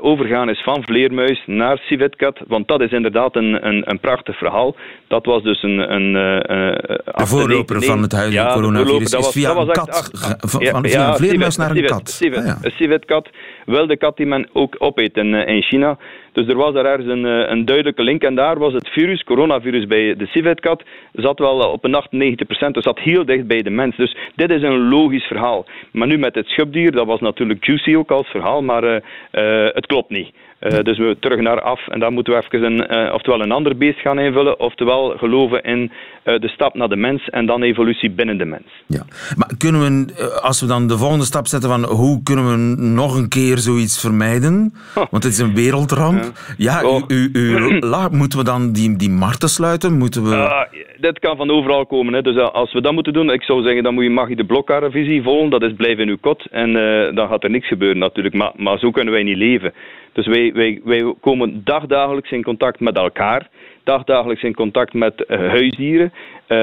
overgaan 0.00 0.48
is 0.48 0.62
van 0.62 0.82
vleermuis 0.82 1.42
naar 1.46 1.78
civetkat. 1.78 2.40
Want 2.46 2.68
dat 2.68 2.80
is 2.80 2.90
inderdaad 2.90 3.36
een, 3.36 3.66
een, 3.66 3.90
een 3.90 4.00
prachtig 4.00 4.38
verhaal. 4.38 4.76
Dat 5.08 5.26
was 5.26 5.42
dus 5.42 5.62
een... 5.62 5.94
een 5.94 6.12
de 6.12 7.26
voorloper 7.26 7.82
van 7.82 8.02
het 8.02 8.12
huidige 8.12 8.42
ja, 8.42 8.54
coronavirus 8.54 9.10
dat 9.10 9.20
was, 9.20 9.36
is 9.36 9.42
via 9.42 9.56
een 9.56 9.66
kat. 9.66 10.10
van, 10.40 10.86
via 10.86 11.08
een 11.08 11.16
vleermuis 11.16 11.56
naar 11.56 11.70
een 11.70 11.84
kat. 11.84 12.10
Civet, 12.10 12.46
ah, 12.46 12.72
civetkat. 12.76 13.28
Wel 13.66 13.86
de 13.86 13.96
kat 13.96 14.16
die 14.16 14.26
men 14.26 14.48
ook 14.52 14.76
opeet 14.78 15.16
in, 15.16 15.34
in 15.34 15.62
China. 15.62 15.98
Dus 16.32 16.46
er 16.46 16.56
was 16.56 16.74
daar 16.74 16.84
ergens 16.84 17.08
een, 17.08 17.26
eh, 17.26 17.50
een 17.50 17.64
duidelijke 17.64 18.02
link. 18.02 18.22
En 18.22 18.34
daar 18.34 18.58
was 18.58 18.72
het 18.72 18.88
virus, 18.88 19.24
coronavirus 19.24 19.86
bij 19.86 20.16
de 20.16 20.26
civetkat, 20.26 20.82
zat 21.12 21.38
wel 21.38 21.58
op 21.58 21.84
een 21.84 21.94
98%. 21.94 22.74
Dus 22.74 22.84
zat 22.84 22.98
heel 22.98 23.24
dicht 23.24 23.46
bij 23.46 23.62
de 23.62 23.70
mens. 23.70 23.96
Dus 23.96 24.16
dit 24.34 24.50
is 24.50 24.62
een 24.62 24.88
logisch 24.88 25.24
verhaal. 25.24 25.66
Maar 25.92 26.06
nu 26.06 26.18
met 26.18 26.34
het 26.34 26.46
schubdier, 26.46 26.92
dat 26.92 27.06
was 27.06 27.20
natuurlijk 27.20 27.64
juicy 27.64 27.96
ook 27.96 28.10
als 28.10 28.26
verhaal, 28.26 28.62
maar 28.62 28.84
uh, 28.84 28.90
uh, 29.32 29.68
het 29.74 29.86
klopt 29.86 30.10
niet. 30.10 30.30
Uh, 30.60 30.78
dus 30.82 30.98
we 30.98 31.16
terug 31.20 31.40
naar 31.40 31.60
af 31.60 31.88
en 31.88 32.00
dan 32.00 32.12
moeten 32.12 32.32
we 32.32 32.42
even 32.42 32.64
een, 32.64 33.12
oftewel 33.12 33.42
een 33.42 33.52
ander 33.52 33.76
beest 33.76 33.98
gaan 33.98 34.18
invullen, 34.18 34.60
oftewel 34.60 35.16
geloven 35.16 35.62
in 35.62 35.92
de 36.22 36.48
stap 36.48 36.74
naar 36.74 36.88
de 36.88 36.96
mens 36.96 37.28
en 37.28 37.46
dan 37.46 37.62
evolutie 37.62 38.10
binnen 38.10 38.38
de 38.38 38.44
mens. 38.44 38.66
Ja. 38.86 39.02
Maar 39.36 39.50
kunnen 39.58 39.80
we, 39.80 40.40
als 40.42 40.60
we 40.60 40.66
dan 40.66 40.86
de 40.86 40.98
volgende 40.98 41.24
stap 41.24 41.46
zetten 41.46 41.70
van 41.70 41.84
hoe 41.84 42.22
kunnen 42.22 42.50
we 42.50 42.56
nog 42.82 43.16
een 43.16 43.28
keer 43.28 43.58
zoiets 43.58 44.00
vermijden? 44.00 44.72
Want 44.94 45.22
het 45.22 45.32
is 45.32 45.38
een 45.38 45.54
wereldramp. 45.54 46.22
Ja, 46.56 46.80
ja 46.80 46.88
oh. 46.88 47.02
u, 47.08 47.30
u, 47.32 47.56
u, 47.56 47.78
la, 47.94 48.08
moeten 48.08 48.38
we 48.38 48.44
dan 48.44 48.72
die, 48.72 48.96
die 48.96 49.10
markten 49.10 49.48
sluiten? 49.48 49.98
Moeten 49.98 50.22
we... 50.24 50.36
Ah, 50.36 50.72
dit 51.00 51.18
kan 51.18 51.36
van 51.36 51.50
overal 51.50 51.86
komen. 51.86 52.14
Hè. 52.14 52.22
Dus 52.22 52.36
als 52.36 52.72
we 52.72 52.80
dat 52.80 52.92
moeten 52.92 53.12
doen, 53.12 53.30
ik 53.30 53.42
zou 53.42 53.62
zeggen, 53.62 53.82
dan 53.82 53.94
moet 53.94 54.04
je, 54.04 54.10
mag 54.10 54.28
je 54.28 54.36
de 54.36 54.44
blokkarenvisie 54.44 55.22
volgen. 55.22 55.50
Dat 55.50 55.62
is 55.62 55.74
blijven 55.76 56.02
in 56.02 56.08
uw 56.08 56.18
kot. 56.20 56.44
En 56.50 56.72
dan 57.14 57.28
gaat 57.28 57.44
er 57.44 57.50
niks 57.50 57.68
gebeuren 57.68 57.98
natuurlijk. 57.98 58.34
Maar, 58.34 58.52
maar 58.56 58.78
zo 58.78 58.90
kunnen 58.90 59.12
wij 59.12 59.22
niet 59.22 59.36
leven. 59.36 59.72
Dus 60.12 60.26
wij, 60.26 60.52
wij, 60.52 60.80
wij 60.84 61.14
komen 61.20 61.60
dagdagelijks 61.64 62.30
in 62.30 62.42
contact 62.42 62.80
met 62.80 62.96
elkaar, 62.96 63.48
dagdagelijks 63.84 64.42
in 64.42 64.54
contact 64.54 64.92
met 64.92 65.24
uh, 65.28 65.38
huisdieren. 65.38 66.12
Uh, 66.48 66.58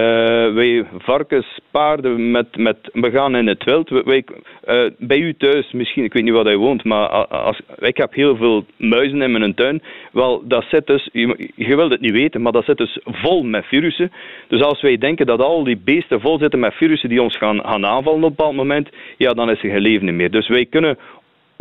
wij 0.54 0.86
varkens, 0.98 1.60
paarden, 1.72 2.32
met, 2.32 2.58
met, 2.58 2.78
we 2.94 3.12
gaan 3.12 3.36
in 3.36 3.48
het 3.48 3.64
wild. 3.64 3.90
Wij, 3.90 4.24
uh, 4.68 4.90
bij 4.98 5.18
u 5.18 5.34
thuis, 5.34 5.72
misschien, 5.72 6.04
ik 6.04 6.14
weet 6.14 6.24
niet 6.24 6.34
waar 6.34 6.44
hij 6.44 6.56
woont, 6.56 6.84
maar 6.84 7.08
als, 7.28 7.60
ik 7.80 7.98
heb 7.98 8.14
heel 8.14 8.36
veel 8.36 8.66
muizen 8.78 9.22
in 9.22 9.32
mijn 9.32 9.54
tuin. 9.54 9.82
Wel, 10.12 10.48
dat 10.48 10.66
zit 10.70 10.88
dus, 10.88 11.10
je, 11.12 11.50
je 11.56 11.76
wilt 11.76 11.92
het 11.92 12.02
niet 12.02 12.12
weten, 12.12 12.42
maar 12.42 12.52
dat 12.52 12.66
zit 12.66 12.78
dus 12.78 13.00
vol 13.04 13.44
met 13.44 13.66
virussen. 13.66 14.12
Dus 14.48 14.62
als 14.62 14.82
wij 14.82 14.98
denken 14.98 15.26
dat 15.26 15.42
al 15.42 15.64
die 15.64 15.82
beesten 15.86 16.22
vol 16.22 16.38
zitten 16.40 16.60
met 16.60 16.74
virussen 16.74 17.10
die 17.10 17.22
ons 17.22 17.38
gaan, 17.38 17.62
gaan 17.62 17.86
aanvallen 17.86 18.24
op 18.24 18.30
een 18.30 18.36
bepaald 18.36 18.56
moment, 18.56 18.90
ja, 19.18 19.34
dan 19.34 19.50
is 19.50 19.64
er 19.64 19.70
geen 19.70 19.82
leven 19.82 20.16
meer. 20.16 20.32
Dus 20.32 20.48
wij 20.48 20.66
kunnen 20.66 20.98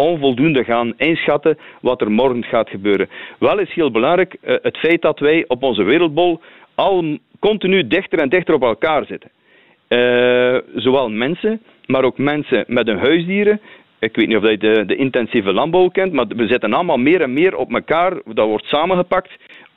onvoldoende 0.00 0.64
gaan 0.64 0.92
inschatten 0.96 1.58
wat 1.80 2.00
er 2.00 2.10
morgen 2.10 2.44
gaat 2.44 2.68
gebeuren. 2.68 3.08
Wel 3.38 3.58
is 3.58 3.74
heel 3.74 3.90
belangrijk 3.90 4.36
uh, 4.42 4.56
het 4.62 4.76
feit 4.76 5.02
dat 5.02 5.18
wij 5.18 5.44
op 5.48 5.62
onze 5.62 5.82
wereldbol 5.82 6.40
al 6.74 7.18
continu 7.38 7.86
dichter 7.86 8.18
en 8.18 8.28
dichter 8.28 8.54
op 8.54 8.62
elkaar 8.62 9.04
zitten. 9.04 9.30
Uh, 9.88 10.58
zowel 10.74 11.10
mensen, 11.10 11.62
maar 11.86 12.04
ook 12.04 12.18
mensen 12.18 12.64
met 12.66 12.86
hun 12.86 12.98
huisdieren. 12.98 13.60
Ik 13.98 14.16
weet 14.16 14.26
niet 14.26 14.36
of 14.36 14.50
je 14.50 14.58
de, 14.58 14.84
de 14.86 14.96
intensieve 14.96 15.52
landbouw 15.52 15.88
kent, 15.88 16.12
maar 16.12 16.26
we 16.26 16.46
zitten 16.46 16.72
allemaal 16.72 16.96
meer 16.96 17.20
en 17.20 17.32
meer 17.32 17.56
op 17.56 17.72
elkaar. 17.72 18.12
Dat 18.24 18.46
wordt 18.46 18.66
samengepakt. 18.66 19.30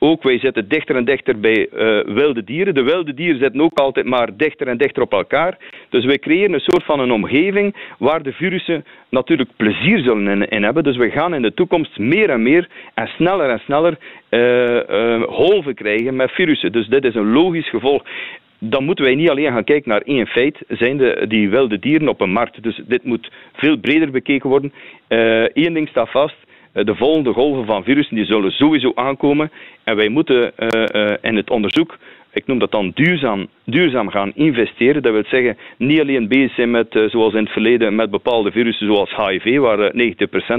Ook 0.04 0.22
wij 0.22 0.38
zitten 0.38 0.68
dichter 0.68 0.96
en 0.96 1.04
dichter 1.04 1.40
bij 1.40 1.68
uh, 1.72 2.14
wilde 2.14 2.44
dieren. 2.44 2.74
De 2.74 2.82
wilde 2.82 3.14
dieren 3.14 3.40
zitten 3.40 3.60
ook 3.60 3.78
altijd 3.78 4.06
maar 4.06 4.36
dichter 4.36 4.66
en 4.66 4.76
dichter 4.76 5.02
op 5.02 5.12
elkaar. 5.12 5.58
Dus 5.88 6.04
wij 6.04 6.18
creëren 6.18 6.52
een 6.52 6.60
soort 6.60 6.84
van 6.84 7.00
een 7.00 7.12
omgeving 7.12 7.76
waar 7.98 8.22
de 8.22 8.32
virussen 8.32 8.84
natuurlijk 9.08 9.50
plezier 9.56 9.98
zullen 9.98 10.48
in, 10.48 10.62
hebben. 10.62 10.84
Dus 10.84 10.96
we 10.96 11.10
gaan 11.10 11.34
in 11.34 11.42
de 11.42 11.54
toekomst 11.54 11.98
meer 11.98 12.30
en 12.30 12.42
meer 12.42 12.68
en 12.94 13.06
sneller 13.06 13.50
en 13.50 13.58
sneller 13.58 13.98
uh, 14.30 15.22
golven 15.22 15.74
krijgen 15.74 16.16
met 16.16 16.30
virussen. 16.30 16.72
Dus 16.72 16.86
dit 16.86 17.04
is 17.04 17.14
een 17.14 17.32
logisch 17.32 17.68
gevolg 17.68 18.02
dan 18.64 18.84
moeten 18.84 19.04
wij 19.04 19.14
niet 19.14 19.30
alleen 19.30 19.52
gaan 19.52 19.64
kijken 19.64 19.90
naar 19.90 20.02
één 20.02 20.26
feit, 20.26 20.58
zijn 20.68 21.28
die 21.28 21.50
wilde 21.50 21.78
dieren 21.78 22.08
op 22.08 22.20
een 22.20 22.32
markt. 22.32 22.62
Dus 22.62 22.80
dit 22.86 23.04
moet 23.04 23.30
veel 23.52 23.76
breder 23.76 24.10
bekeken 24.10 24.48
worden. 24.48 24.72
Eén 25.52 25.74
ding 25.74 25.88
staat 25.88 26.10
vast, 26.10 26.36
eh, 26.36 26.51
de 26.72 26.94
volgende 26.94 27.32
golven 27.32 27.66
van 27.66 27.84
virussen 27.84 28.16
die 28.16 28.24
zullen 28.24 28.50
sowieso 28.50 28.92
aankomen. 28.94 29.50
En 29.84 29.96
wij 29.96 30.08
moeten 30.08 30.52
uh, 30.58 30.68
uh, 30.94 31.14
in 31.20 31.36
het 31.36 31.50
onderzoek, 31.50 31.98
ik 32.32 32.46
noem 32.46 32.58
dat 32.58 32.70
dan 32.70 32.90
duurzaam, 32.94 33.46
duurzaam 33.64 34.10
gaan 34.10 34.32
investeren. 34.34 35.02
Dat 35.02 35.12
wil 35.12 35.24
zeggen, 35.26 35.56
niet 35.76 36.00
alleen 36.00 36.28
bezig 36.28 36.54
zijn 36.54 36.70
met, 36.70 37.00
zoals 37.06 37.32
in 37.32 37.42
het 37.42 37.52
verleden, 37.52 37.94
met 37.94 38.10
bepaalde 38.10 38.50
virussen 38.50 38.86
zoals 38.86 39.16
HIV, 39.16 39.58
waar 39.58 39.92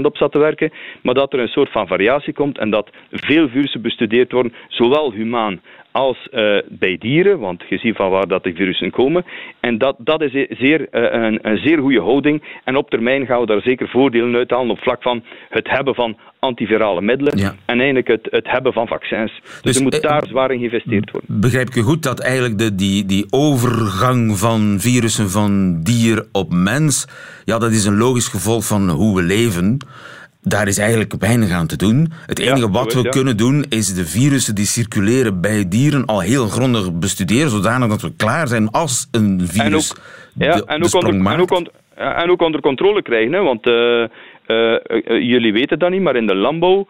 op 0.02 0.16
zat 0.16 0.32
te 0.32 0.38
werken, 0.38 0.72
maar 1.02 1.14
dat 1.14 1.32
er 1.32 1.38
een 1.38 1.48
soort 1.48 1.70
van 1.70 1.86
variatie 1.86 2.32
komt 2.32 2.58
en 2.58 2.70
dat 2.70 2.90
veel 3.10 3.48
virussen 3.48 3.82
bestudeerd 3.82 4.32
worden, 4.32 4.54
zowel 4.68 5.12
humaan 5.12 5.60
als 5.94 6.28
uh, 6.32 6.58
bij 6.68 6.96
dieren, 6.98 7.38
want 7.38 7.62
je 7.68 7.78
ziet 7.78 7.96
van 7.96 8.10
waar 8.10 8.28
dat 8.28 8.42
de 8.42 8.54
virussen 8.54 8.90
komen. 8.90 9.24
En 9.60 9.78
dat, 9.78 9.96
dat 9.98 10.22
is 10.22 10.46
zeer, 10.58 10.80
uh, 10.80 10.86
een, 10.90 11.38
een, 11.42 11.58
zeer 11.58 11.78
goede 11.78 12.00
houding. 12.00 12.42
En 12.64 12.76
op 12.76 12.90
termijn 12.90 13.26
gaan 13.26 13.40
we 13.40 13.46
daar 13.46 13.60
zeker 13.60 13.88
voordelen 13.88 14.34
uit 14.34 14.50
halen 14.50 14.70
op 14.70 14.78
vlak 14.78 15.02
van 15.02 15.24
het 15.48 15.70
hebben 15.70 15.94
van 15.94 16.16
antivirale 16.44 17.00
middelen 17.00 17.38
ja. 17.38 17.54
en 17.64 17.76
eigenlijk 17.76 18.08
het, 18.08 18.28
het 18.30 18.50
hebben 18.50 18.72
van 18.72 18.86
vaccins. 18.86 19.40
Dus, 19.42 19.60
dus 19.62 19.76
er 19.76 19.82
moet 19.82 20.02
daar 20.02 20.26
zwaar 20.26 20.50
in 20.50 20.58
geïnvesteerd 20.58 21.10
worden. 21.10 21.40
Begrijp 21.40 21.68
ik 21.68 21.82
goed 21.82 22.02
dat 22.02 22.20
eigenlijk 22.20 22.58
de, 22.58 22.74
die, 22.74 23.06
die 23.06 23.26
overgang 23.30 24.38
van 24.38 24.76
virussen 24.80 25.30
van 25.30 25.82
dier 25.82 26.26
op 26.32 26.52
mens, 26.52 27.06
ja, 27.44 27.58
dat 27.58 27.70
is 27.70 27.84
een 27.84 27.96
logisch 27.96 28.28
gevolg 28.28 28.66
van 28.66 28.88
hoe 28.88 29.16
we 29.16 29.22
leven 29.22 29.78
daar 30.44 30.68
is 30.68 30.78
eigenlijk 30.78 31.14
weinig 31.18 31.50
aan 31.50 31.66
te 31.66 31.76
doen. 31.76 32.12
Het 32.26 32.38
enige 32.38 32.70
wat 32.70 32.94
we 32.94 33.08
kunnen 33.08 33.36
doen 33.36 33.64
is 33.68 33.94
de 33.94 34.06
virussen 34.06 34.54
die 34.54 34.66
circuleren 34.66 35.40
bij 35.40 35.68
dieren 35.68 36.04
al 36.04 36.20
heel 36.20 36.46
grondig 36.46 36.98
bestuderen, 36.98 37.50
zodanig 37.50 37.88
dat 37.88 38.02
we 38.02 38.12
klaar 38.16 38.48
zijn 38.48 38.70
als 38.70 39.08
een 39.10 39.40
virus 39.44 39.92
en 40.38 40.52
ook, 40.52 40.56
ja, 40.56 40.74
en 40.74 40.84
ook 40.84 40.94
onder, 40.94 41.32
en, 41.32 41.40
ook 41.40 41.68
en 41.94 42.30
ook 42.30 42.42
onder 42.42 42.60
controle 42.60 43.02
krijgen. 43.02 43.32
Hè, 43.32 43.40
want 43.40 43.66
uh, 43.66 44.04
jullie 45.06 45.52
weten 45.52 45.78
dat 45.78 45.90
niet, 45.90 46.00
maar 46.00 46.16
in 46.16 46.26
de 46.26 46.34
landbouw, 46.34 46.86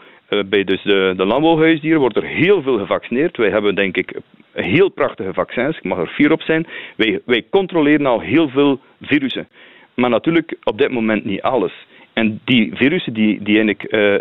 bij 0.47 0.65
dus 0.65 0.83
de, 0.83 1.15
de 1.17 1.25
landbouwhuisdieren, 1.25 2.01
wordt 2.01 2.17
er 2.17 2.27
heel 2.27 2.63
veel 2.63 2.79
gevaccineerd. 2.79 3.37
Wij 3.37 3.51
hebben 3.51 3.75
denk 3.75 3.97
ik 3.97 4.21
heel 4.53 4.89
prachtige 4.89 5.33
vaccins, 5.33 5.77
ik 5.77 5.85
mag 5.85 5.99
er 5.99 6.09
vier 6.09 6.33
op 6.33 6.43
zijn. 6.43 6.67
Wij, 6.97 7.21
wij 7.25 7.45
controleren 7.51 8.07
al 8.07 8.21
heel 8.21 8.49
veel 8.49 8.81
virussen. 9.03 9.49
Maar 9.95 10.11
natuurlijk 10.11 10.57
op 10.65 10.79
dit 10.79 10.91
moment 10.91 11.25
niet 11.25 11.43
alles. 11.43 11.73
En 12.13 12.41
die 12.45 12.71
virussen 12.75 13.13
die, 13.13 13.43
die 13.43 13.77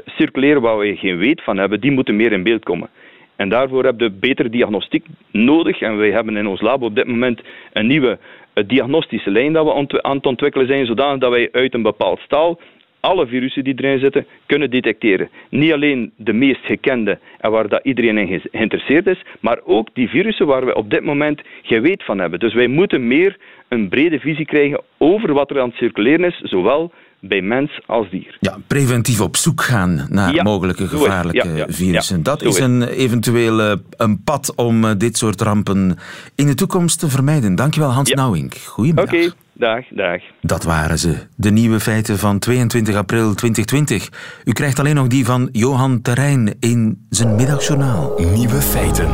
circuleren 0.05 0.61
waar 0.61 0.77
we 0.77 0.95
geen 0.95 1.17
weet 1.17 1.43
van 1.43 1.57
hebben, 1.57 1.81
die 1.81 1.91
moeten 1.91 2.15
meer 2.15 2.31
in 2.31 2.43
beeld 2.43 2.63
komen. 2.63 2.89
En 3.35 3.49
daarvoor 3.49 3.83
hebben 3.83 4.07
we 4.07 4.17
betere 4.19 4.49
diagnostiek 4.49 5.05
nodig. 5.31 5.81
En 5.81 5.97
wij 5.97 6.11
hebben 6.11 6.37
in 6.37 6.47
ons 6.47 6.61
lab 6.61 6.81
op 6.81 6.95
dit 6.95 7.07
moment 7.07 7.41
een 7.73 7.87
nieuwe 7.87 8.17
diagnostische 8.65 9.31
lijn 9.31 9.53
dat 9.53 9.65
we 9.65 10.03
aan 10.03 10.15
het 10.15 10.25
ontwikkelen 10.25 10.67
zijn, 10.67 10.85
zodanig 10.85 11.19
dat 11.19 11.31
wij 11.31 11.49
uit 11.51 11.73
een 11.73 11.81
bepaald 11.81 12.19
staal 12.19 12.59
alle 13.03 13.27
virussen 13.27 13.63
die 13.63 13.73
erin 13.77 13.99
zitten 13.99 14.25
kunnen 14.45 14.71
detecteren. 14.71 15.29
Niet 15.49 15.73
alleen 15.73 16.11
de 16.15 16.33
meest 16.33 16.65
gekende 16.65 17.19
en 17.39 17.51
waar 17.51 17.67
dat 17.67 17.83
iedereen 17.83 18.17
in 18.17 18.41
geïnteresseerd 18.51 19.07
is, 19.07 19.23
maar 19.39 19.59
ook 19.65 19.89
die 19.93 20.09
virussen 20.09 20.45
waar 20.45 20.65
we 20.65 20.75
op 20.75 20.89
dit 20.89 21.03
moment 21.03 21.41
geen 21.61 21.81
weet 21.81 22.03
van 22.03 22.19
hebben. 22.19 22.39
Dus 22.39 22.53
wij 22.53 22.67
moeten 22.67 23.07
meer 23.07 23.37
een 23.67 23.89
brede 23.89 24.19
visie 24.19 24.45
krijgen 24.45 24.81
over 24.97 25.33
wat 25.33 25.49
er 25.49 25.59
aan 25.59 25.67
het 25.67 25.77
circuleren 25.77 26.25
is, 26.25 26.41
zowel 26.43 26.91
bij 27.19 27.41
mens 27.41 27.81
als 27.85 28.09
dier. 28.09 28.37
Ja, 28.39 28.57
preventief 28.67 29.21
op 29.21 29.37
zoek 29.37 29.61
gaan 29.61 30.07
naar 30.09 30.43
mogelijke 30.43 30.87
gevaarlijke 30.87 31.65
virussen. 31.67 32.23
dat 32.23 32.41
is 32.41 32.59
een 32.59 32.83
eventueel 32.83 33.61
eh, 33.61 33.73
een 33.97 34.23
pad 34.23 34.53
om 34.55 34.85
eh, 34.85 34.91
dit 34.97 35.17
soort 35.17 35.41
rampen 35.41 35.97
in 36.35 36.47
de 36.47 36.55
toekomst 36.55 36.99
te 36.99 37.09
vermijden. 37.09 37.55
Dankjewel 37.55 37.89
Hans 37.89 38.11
Nauwink. 38.11 38.55
Goedemiddag. 38.55 39.13
Oké, 39.13 39.31
dag, 39.53 39.85
dag. 39.89 40.21
Dat 40.41 40.63
waren 40.63 40.99
ze, 40.99 41.17
de 41.35 41.51
nieuwe 41.51 41.79
feiten 41.79 42.17
van 42.17 42.39
22 42.39 42.95
april 42.95 43.33
2020. 43.33 44.09
U 44.43 44.51
krijgt 44.51 44.79
alleen 44.79 44.95
nog 44.95 45.07
die 45.07 45.25
van 45.25 45.49
Johan 45.51 46.01
Terrein 46.01 46.55
in 46.59 47.05
zijn 47.09 47.35
middagjournaal. 47.35 48.13
Nieuwe 48.33 48.61
feiten. 48.61 49.07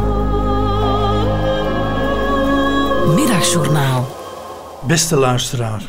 Middagjournaal. 3.15 4.07
Beste 4.87 5.15
luisteraar. 5.15 5.81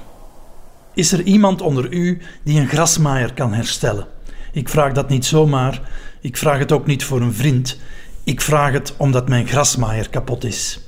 Is 0.94 1.12
er 1.12 1.22
iemand 1.22 1.60
onder 1.60 1.92
u 1.92 2.20
die 2.44 2.60
een 2.60 2.68
grasmaaier 2.68 3.32
kan 3.32 3.52
herstellen? 3.52 4.06
Ik 4.52 4.68
vraag 4.68 4.92
dat 4.92 5.08
niet 5.08 5.24
zomaar. 5.24 5.80
Ik 6.20 6.36
vraag 6.36 6.58
het 6.58 6.72
ook 6.72 6.86
niet 6.86 7.04
voor 7.04 7.20
een 7.20 7.32
vriend. 7.32 7.80
Ik 8.24 8.40
vraag 8.40 8.72
het 8.72 8.94
omdat 8.96 9.28
mijn 9.28 9.46
grasmaaier 9.46 10.10
kapot 10.10 10.44
is. 10.44 10.80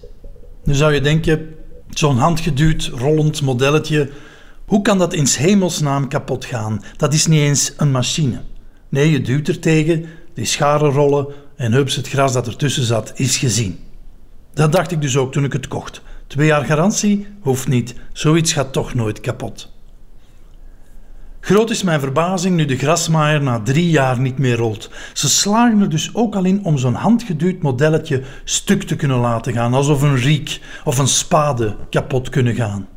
Nu 0.64 0.74
zou 0.74 0.92
je 0.92 1.00
denken, 1.00 1.54
zo'n 1.98 2.18
handgeduwd, 2.18 2.90
rollend 2.94 3.42
modelletje, 3.42 4.10
hoe 4.64 4.82
kan 4.82 4.98
dat 4.98 5.14
in 5.14 5.26
hemelsnaam 5.30 6.08
kapot 6.08 6.44
gaan? 6.44 6.82
Dat 6.96 7.14
is 7.14 7.26
niet 7.26 7.40
eens 7.40 7.72
een 7.76 7.90
machine. 7.90 8.40
Nee, 8.88 9.10
je 9.10 9.20
duwt 9.20 9.48
er 9.48 9.58
tegen, 9.58 10.06
die 10.34 10.44
scharen 10.44 10.90
rollen 10.90 11.26
en 11.56 11.72
hups, 11.72 11.96
het 11.96 12.08
gras 12.08 12.32
dat 12.32 12.46
ertussen 12.46 12.84
zat 12.84 13.12
is 13.14 13.36
gezien. 13.36 13.78
Dat 14.54 14.72
dacht 14.72 14.90
ik 14.90 15.00
dus 15.00 15.16
ook 15.16 15.32
toen 15.32 15.44
ik 15.44 15.52
het 15.52 15.68
kocht. 15.68 16.02
Twee 16.26 16.46
jaar 16.46 16.64
garantie? 16.64 17.26
Hoeft 17.40 17.68
niet. 17.68 17.94
Zoiets 18.12 18.52
gaat 18.52 18.72
toch 18.72 18.94
nooit 18.94 19.20
kapot. 19.20 19.72
Groot 21.44 21.70
is 21.70 21.82
mijn 21.82 22.00
verbazing 22.00 22.56
nu 22.56 22.64
de 22.64 22.76
grasmaaier 22.76 23.42
na 23.42 23.60
drie 23.60 23.90
jaar 23.90 24.20
niet 24.20 24.38
meer 24.38 24.56
rolt. 24.56 24.90
Ze 25.12 25.28
slagen 25.28 25.80
er 25.80 25.88
dus 25.88 26.14
ook 26.14 26.34
al 26.34 26.44
in 26.44 26.64
om 26.64 26.78
zo'n 26.78 26.94
handgeduwd 26.94 27.62
modelletje 27.62 28.22
stuk 28.44 28.82
te 28.82 28.96
kunnen 28.96 29.18
laten 29.18 29.52
gaan, 29.52 29.74
alsof 29.74 30.02
een 30.02 30.16
riek 30.16 30.60
of 30.84 30.98
een 30.98 31.08
spade 31.08 31.76
kapot 31.90 32.28
kunnen 32.28 32.54
gaan. 32.54 32.88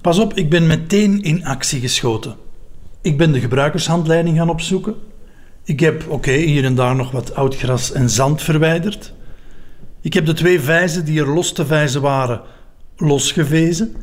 Pas 0.00 0.18
op, 0.18 0.34
ik 0.34 0.50
ben 0.50 0.66
meteen 0.66 1.22
in 1.22 1.44
actie 1.44 1.80
geschoten. 1.80 2.36
Ik 3.02 3.18
ben 3.18 3.32
de 3.32 3.40
gebruikershandleiding 3.40 4.36
gaan 4.36 4.50
opzoeken. 4.50 4.94
Ik 5.64 5.80
heb, 5.80 6.04
oké, 6.08 6.32
hier 6.32 6.64
en 6.64 6.74
daar 6.74 6.96
nog 6.96 7.10
wat 7.10 7.34
oud 7.34 7.56
gras 7.56 7.92
en 7.92 8.10
zand 8.10 8.42
verwijderd. 8.42 9.12
Ik 10.00 10.12
heb 10.12 10.26
de 10.26 10.32
twee 10.32 10.60
vijzen 10.60 11.04
die 11.04 11.20
er 11.20 11.28
los 11.28 11.52
te 11.52 11.66
vijzen 11.66 12.00
waren, 12.00 12.40
losgevezen. 12.96 13.96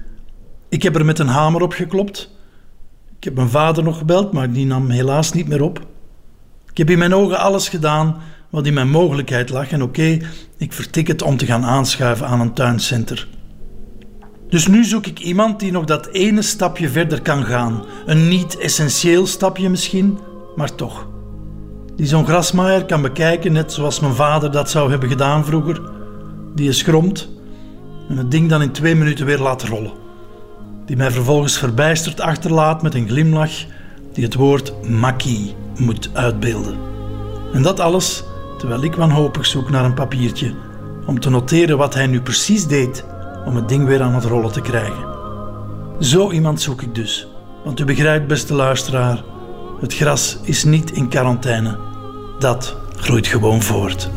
Ik 0.70 0.84
heb 0.84 0.96
er 0.96 1.06
met 1.06 1.20
een 1.20 1.28
hamer 1.28 1.62
op 1.62 1.74
geklopt 1.74 2.38
ik 3.20 3.26
heb 3.26 3.36
mijn 3.36 3.50
vader 3.50 3.84
nog 3.84 3.98
gebeld, 3.98 4.32
maar 4.32 4.52
die 4.52 4.66
nam 4.66 4.90
helaas 4.90 5.32
niet 5.32 5.48
meer 5.48 5.62
op. 5.62 5.80
Ik 6.72 6.78
heb 6.78 6.90
in 6.90 6.98
mijn 6.98 7.14
ogen 7.14 7.40
alles 7.40 7.70
gedaan 7.70 8.18
wat 8.50 8.66
in 8.66 8.74
mijn 8.74 8.90
mogelijkheid 8.90 9.50
lag 9.50 9.72
en 9.72 9.84
oké, 9.84 10.18
ik 10.58 10.74
vertik 10.74 11.08
het 11.08 11.22
om 11.22 11.38
te 11.38 11.46
gaan 11.46 11.64
aanschuiven 11.64 12.28
aan 12.28 12.40
een 12.40 12.54
tuincenter. 12.54 13.28
Dus 14.50 14.68
nu 14.68 14.84
zoek 14.84 15.06
ik 15.06 15.20
iemand 15.20 15.60
die 15.60 15.72
nog 15.72 15.86
dat 15.86 16.08
ene 16.08 16.42
stapje 16.42 16.90
verder 16.90 17.22
kan 17.22 17.44
gaan. 17.44 17.86
Een 18.06 18.28
niet 18.28 18.58
essentieel 18.58 19.28
stapje 19.28 19.70
misschien, 19.70 20.18
maar 20.56 20.76
toch. 20.76 21.08
Die 21.96 22.06
zo'n 22.06 22.26
grasmaaier 22.26 22.86
kan 22.86 23.02
bekijken, 23.02 23.52
net 23.52 23.72
zoals 23.72 24.00
mijn 24.00 24.14
vader 24.14 24.52
dat 24.52 24.70
zou 24.70 24.90
hebben 24.90 25.10
gedaan 25.10 25.46
vroeger. 25.46 25.82
Die 26.56 26.70
is 26.70 26.78
schromt 26.78 27.30
en 28.10 28.18
het 28.18 28.32
ding 28.32 28.50
dan 28.50 28.62
in 28.62 28.72
twee 28.72 28.96
minuten 28.96 29.26
weer 29.26 29.40
laat 29.40 29.64
rollen 29.64 29.99
die 30.90 30.98
mij 30.98 31.12
vervolgens 31.12 31.58
verbijsterd 31.58 32.22
achterlaat 32.22 32.82
met 32.82 32.96
een 32.96 33.08
glimlach 33.08 33.52
die 34.14 34.24
het 34.24 34.34
woord 34.34 34.90
makkie 34.90 35.56
moet 35.78 36.10
uitbeelden. 36.14 36.78
En 37.54 37.62
dat 37.62 37.80
alles 37.80 38.24
terwijl 38.58 38.84
ik 38.84 38.96
wanhopig 38.96 39.46
zoek 39.46 39.70
naar 39.70 39.86
een 39.86 39.94
papiertje 39.94 40.54
om 41.06 41.20
te 41.20 41.30
noteren 41.30 41.78
wat 41.78 41.94
hij 41.94 42.08
nu 42.08 42.22
precies 42.22 42.68
deed 42.68 43.06
om 43.46 43.56
het 43.56 43.70
ding 43.70 43.86
weer 43.86 44.02
aan 44.02 44.14
het 44.14 44.24
rollen 44.24 44.52
te 44.52 44.62
krijgen. 44.62 45.08
Zo 46.00 46.32
iemand 46.32 46.62
zoek 46.62 46.82
ik 46.82 46.96
dus. 46.96 47.28
Want 47.64 47.80
u 47.80 47.86
begrijpt, 47.86 48.28
beste 48.28 48.54
luisteraar, 48.54 49.24
het 49.82 49.96
gras 49.96 50.38
is 50.44 50.64
niet 50.64 50.92
in 50.92 51.10
quarantaine. 51.10 51.78
Dat 52.40 52.76
groeit 52.96 53.28
gewoon 53.28 53.62
voort. 53.62 54.10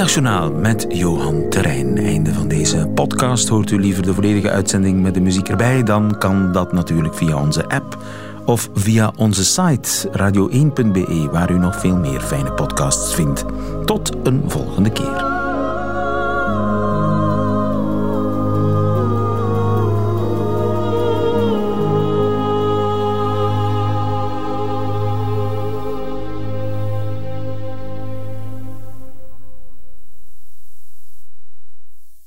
Middagjournaal 0.00 0.52
met 0.52 0.86
Johan 0.88 1.48
Terrein. 1.48 1.98
Einde 1.98 2.34
van 2.34 2.48
deze 2.48 2.86
podcast. 2.94 3.48
Hoort 3.48 3.70
u 3.70 3.80
liever 3.80 4.02
de 4.02 4.14
volledige 4.14 4.50
uitzending 4.50 5.02
met 5.02 5.14
de 5.14 5.20
muziek 5.20 5.48
erbij? 5.48 5.82
Dan 5.82 6.18
kan 6.18 6.52
dat 6.52 6.72
natuurlijk 6.72 7.14
via 7.14 7.42
onze 7.42 7.68
app 7.68 7.98
of 8.44 8.70
via 8.74 9.12
onze 9.16 9.44
site 9.44 10.08
radio1.be, 10.08 11.28
waar 11.32 11.50
u 11.50 11.58
nog 11.58 11.80
veel 11.80 11.96
meer 11.96 12.20
fijne 12.20 12.52
podcasts 12.52 13.14
vindt. 13.14 13.44
Tot 13.84 14.16
een 14.22 14.42
volgende 14.46 14.90
keer. 14.90 15.29